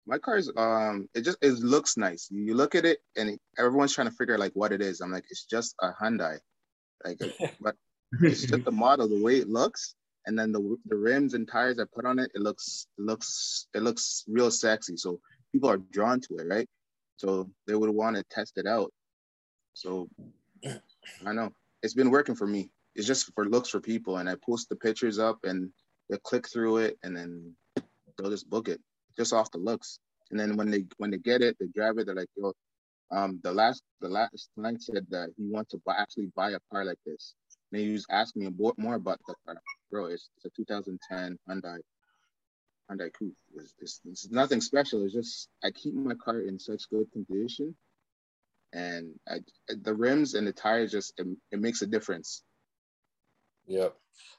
[0.07, 2.29] my car is um it just it looks nice.
[2.31, 5.01] You look at it and it, everyone's trying to figure out like what it is.
[5.01, 6.39] I'm like, it's just a Hyundai,
[7.05, 7.18] like,
[7.61, 7.77] but
[8.20, 9.95] it's just the model, the way it looks,
[10.27, 12.31] and then the the rims and tires I put on it.
[12.35, 14.97] It looks it looks it looks real sexy.
[14.97, 15.20] So
[15.53, 16.68] people are drawn to it, right?
[17.16, 18.93] So they would want to test it out.
[19.75, 20.09] So
[21.25, 21.53] I know
[21.83, 22.70] it's been working for me.
[22.95, 25.70] It's just for looks for people, and I post the pictures up, and
[26.11, 27.55] they click through it, and then
[28.16, 28.80] they'll just book it
[29.16, 29.98] just off the looks.
[30.30, 32.06] And then when they when they get it, they drive it.
[32.06, 32.52] They're like, yo,
[33.10, 36.58] um, the last the last client said that he wants to buy actually buy a
[36.70, 37.34] car like this.
[37.70, 39.56] And he was asking me more, more about the car,
[39.90, 40.06] bro.
[40.06, 41.78] It's, it's a 2010 Hyundai
[42.90, 43.34] Hyundai Coupe.
[43.56, 45.04] It's, it's, it's nothing special.
[45.04, 47.74] It's just I keep my car in such good condition,
[48.72, 49.38] and I,
[49.68, 52.42] the rims and the tires just it, it makes a difference.
[53.66, 53.94] Yep.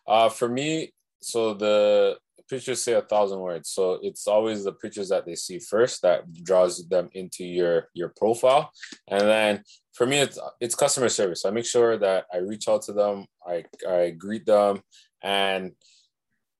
[0.07, 0.91] Uh, for me,
[1.23, 2.17] so the
[2.49, 3.69] pictures say a thousand words.
[3.69, 8.09] So it's always the pictures that they see first that draws them into your your
[8.15, 8.71] profile.
[9.07, 9.63] And then
[9.93, 11.45] for me, it's it's customer service.
[11.45, 14.81] I make sure that I reach out to them, I I greet them,
[15.21, 15.71] and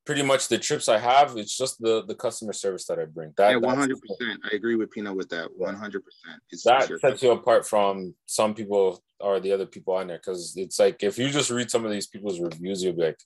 [0.06, 3.34] pretty much the trips I have, it's just the the customer service that I bring.
[3.38, 4.00] That yeah, 100.
[4.02, 5.50] percent I agree with Pino with that.
[5.56, 6.04] 100.
[6.04, 7.00] percent It's that sure.
[7.00, 11.02] sets you apart from some people or the other people on there because it's like
[11.02, 13.20] if you just read some of these people's reviews you'll be like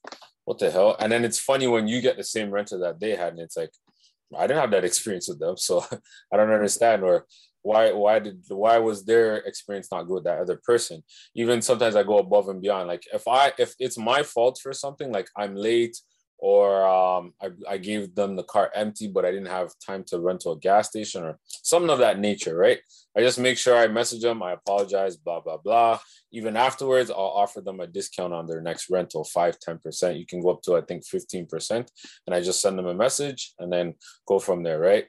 [0.46, 3.16] what the hell and then it's funny when you get the same renter that they
[3.16, 3.72] had and it's like
[4.38, 5.84] i didn't have that experience with them so
[6.32, 7.26] i don't understand or
[7.64, 11.04] why why did why was their experience not good with that other person
[11.36, 14.72] even sometimes i go above and beyond like if i if it's my fault for
[14.72, 15.98] something like i'm late
[16.40, 20.20] or um, I, I gave them the car empty, but I didn't have time to
[20.20, 22.80] run to a gas station or something of that nature, right?
[23.16, 26.00] I just make sure I message them, I apologize, blah, blah, blah.
[26.32, 30.20] Even afterwards, I'll offer them a discount on their next rental, 5 10%.
[30.20, 31.72] You can go up to, I think, 15%.
[32.28, 33.96] And I just send them a message and then
[34.28, 35.06] go from there, right?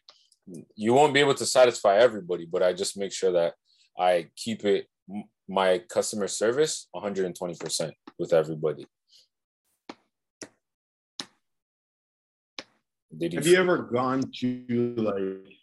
[0.76, 3.52] You won't be able to satisfy everybody, but I just make sure that
[3.98, 4.86] I keep it
[5.48, 8.86] my customer service 120% with everybody.
[13.16, 15.54] Did Have you ever gone to like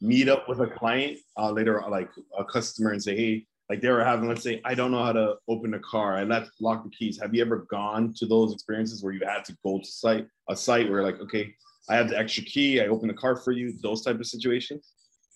[0.00, 3.88] meet up with a client uh, later, like a customer, and say, "Hey, like they
[3.88, 6.16] were having, let's say, I don't know how to open a car.
[6.16, 7.20] I left lock the keys.
[7.22, 10.56] Have you ever gone to those experiences where you had to go to site a
[10.56, 11.54] site where like, okay,
[11.88, 14.92] I have the extra key, I open the car for you, those type of situations?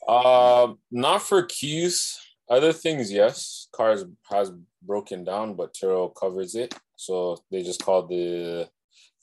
[0.09, 2.19] Um, not for keys.
[2.51, 3.69] Other things, yes.
[3.73, 4.53] Cars has
[4.83, 6.75] broken down, but Turo covers it.
[6.97, 8.69] So they just call the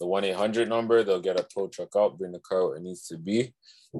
[0.01, 1.03] the one eight hundred number.
[1.03, 3.53] They'll get a tow truck out, bring the car where it needs to be.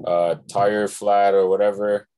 [0.06, 2.08] Uh, tire flat or whatever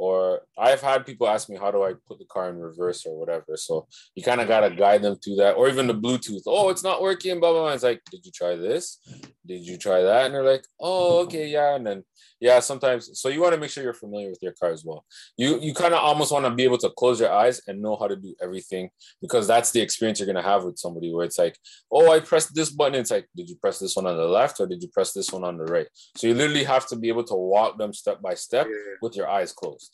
[0.00, 3.18] or I've had people ask me how do I put the car in reverse or
[3.20, 3.54] whatever.
[3.56, 6.40] So you kind of gotta guide them through that, or even the Bluetooth.
[6.46, 7.38] Oh, it's not working.
[7.38, 7.72] Blah blah blah.
[7.72, 8.98] It's like, did you try this?
[9.46, 10.24] Did you try that?
[10.24, 11.76] And they're like, oh, okay, yeah.
[11.76, 12.04] And then
[12.40, 13.10] yeah, sometimes.
[13.20, 15.04] So you want to make sure you're familiar with your car as well.
[15.36, 17.96] You you kind of almost want to be able to close your eyes and know
[17.96, 18.88] how to do everything
[19.20, 21.58] because that's the experience you're gonna have with somebody where it's like,
[21.92, 22.94] oh, I pressed this button.
[22.94, 25.30] It's like, did you press this one on the left or did you press this
[25.30, 25.88] one on the right?
[26.16, 28.94] So you literally have to be able to walk them step by step yeah.
[29.02, 29.89] with your eyes closed.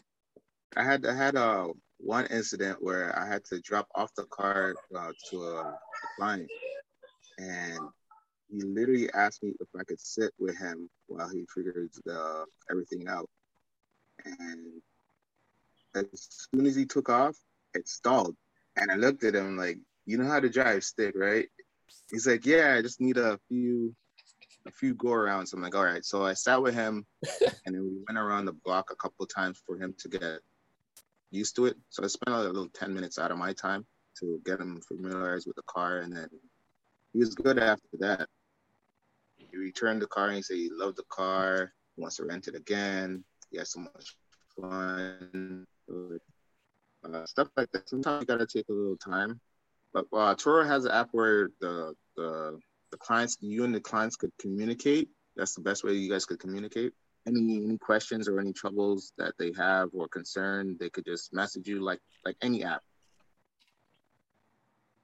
[0.75, 1.67] I had I had a uh,
[1.99, 5.79] one incident where I had to drop off the car uh, to a, a
[6.19, 6.51] client,
[7.39, 7.79] and
[8.51, 13.09] he literally asked me if I could sit with him while he figured the, everything
[13.09, 13.29] out.
[14.25, 14.83] And
[15.95, 17.37] as soon as he took off,
[17.75, 18.37] it stalled.
[18.77, 21.49] And I looked at him like, you know how to drive stick, right?
[22.11, 23.95] He's like, yeah, I just need a few
[24.67, 25.53] a few go arounds.
[25.53, 26.05] I'm like, all right.
[26.05, 27.07] So I sat with him
[27.67, 30.41] and then we went around the block a couple times for him to get
[31.31, 31.77] used to it.
[31.91, 33.87] So I spent a little 10 minutes out of my time
[34.20, 35.99] to get him familiarized with the car.
[35.99, 36.29] And then
[37.12, 38.29] he was good after that.
[39.37, 42.49] He returned the car and he said he loved the car, he wants to rent
[42.49, 43.24] it again.
[43.51, 44.16] He has so much
[44.61, 45.66] fun.
[45.89, 47.89] Uh, stuff like that.
[47.89, 49.41] Sometimes you gotta take a little time.
[49.93, 52.59] But uh, Turo has an app where the, the
[52.93, 55.09] the clients, you and the clients could communicate.
[55.37, 56.93] That's the best way you guys could communicate
[57.27, 61.68] any any questions or any troubles that they have or concern, they could just message
[61.68, 62.83] you like like any app.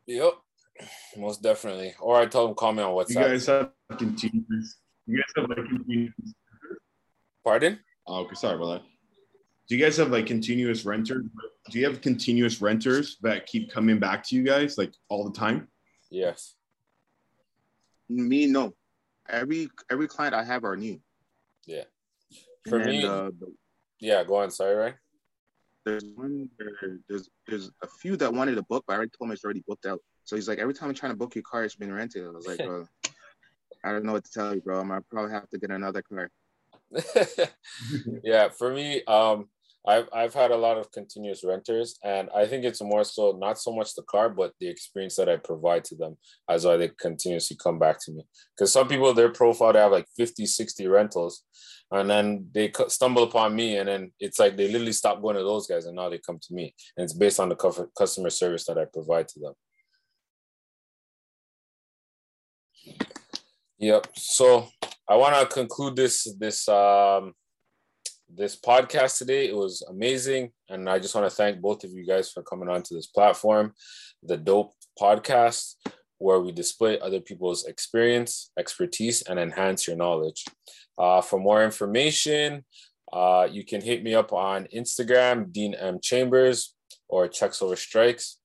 [0.06, 0.34] Yep,
[1.16, 1.94] most definitely.
[2.00, 3.10] Or I tell them comment on WhatsApp.
[3.10, 4.76] You guys have continuous.
[5.06, 6.12] You guys have like continuous.
[7.44, 7.78] Pardon?
[8.06, 8.82] Oh, okay, sorry about that.
[9.68, 11.24] Do you guys have like continuous renters?
[11.70, 15.38] Do you have continuous renters that keep coming back to you guys like all the
[15.38, 15.68] time?
[16.10, 16.54] Yes.
[18.08, 18.74] Me, no.
[19.28, 21.00] Every every client I have are new.
[21.66, 21.84] Yeah.
[22.68, 23.30] For and, me, uh,
[24.00, 24.50] yeah, go on.
[24.50, 24.94] Sorry, right?
[25.84, 26.48] There's one.
[26.58, 29.44] There, there's there's a few that wanted a book, but I already told him it's
[29.44, 30.00] already booked out.
[30.24, 32.24] So he's like, every time I'm trying to book your car, it's been rented.
[32.24, 32.86] I was like, bro,
[33.84, 34.80] I don't know what to tell you, bro.
[34.80, 36.30] I might probably have to get another car.
[38.22, 39.48] yeah, for me, um,
[39.86, 43.58] I've I've had a lot of continuous renters, and I think it's more so not
[43.58, 46.16] so much the car, but the experience that I provide to them
[46.48, 48.22] as why they continuously come back to me.
[48.56, 51.42] Because some people, their profile, they have like 50, 60 rentals,
[51.90, 55.42] and then they stumble upon me, and then it's like they literally stop going to
[55.42, 58.64] those guys, and now they come to me, and it's based on the customer service
[58.66, 59.54] that I provide to them.
[63.78, 64.06] Yep.
[64.14, 64.68] So
[65.08, 67.34] I want to conclude this this um,
[68.34, 69.48] this podcast today.
[69.48, 70.50] It was amazing.
[70.68, 73.74] And I just want to thank both of you guys for coming onto this platform,
[74.22, 75.74] the Dope Podcast,
[76.18, 80.44] where we display other people's experience, expertise, and enhance your knowledge.
[80.96, 82.64] Uh, for more information,
[83.12, 85.98] uh, you can hit me up on Instagram, Dean M.
[86.02, 86.74] Chambers,
[87.08, 88.38] or Checks Over Strikes.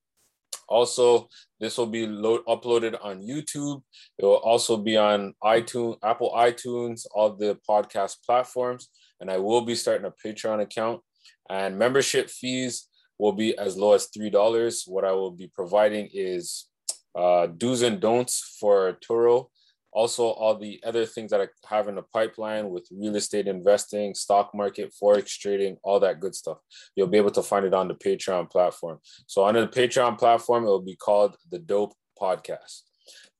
[0.67, 1.29] Also,
[1.61, 3.81] this will be load, uploaded on YouTube.
[4.17, 8.89] It will also be on iTunes, Apple iTunes, all the podcast platforms
[9.20, 11.01] and I will be starting a Patreon account.
[11.49, 12.88] And membership fees
[13.18, 14.84] will be as low as three dollars.
[14.86, 16.68] What I will be providing is
[17.15, 19.47] uh, do's and don'ts for Turo.
[19.91, 24.13] Also, all the other things that I have in the pipeline with real estate investing,
[24.13, 26.59] stock market, forex trading, all that good stuff.
[26.95, 28.99] You'll be able to find it on the Patreon platform.
[29.26, 32.84] So, under the Patreon platform, it will be called the Dope Podcast.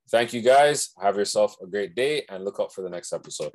[0.10, 0.92] Thank you guys.
[1.00, 3.54] Have yourself a great day and look out for the next episode.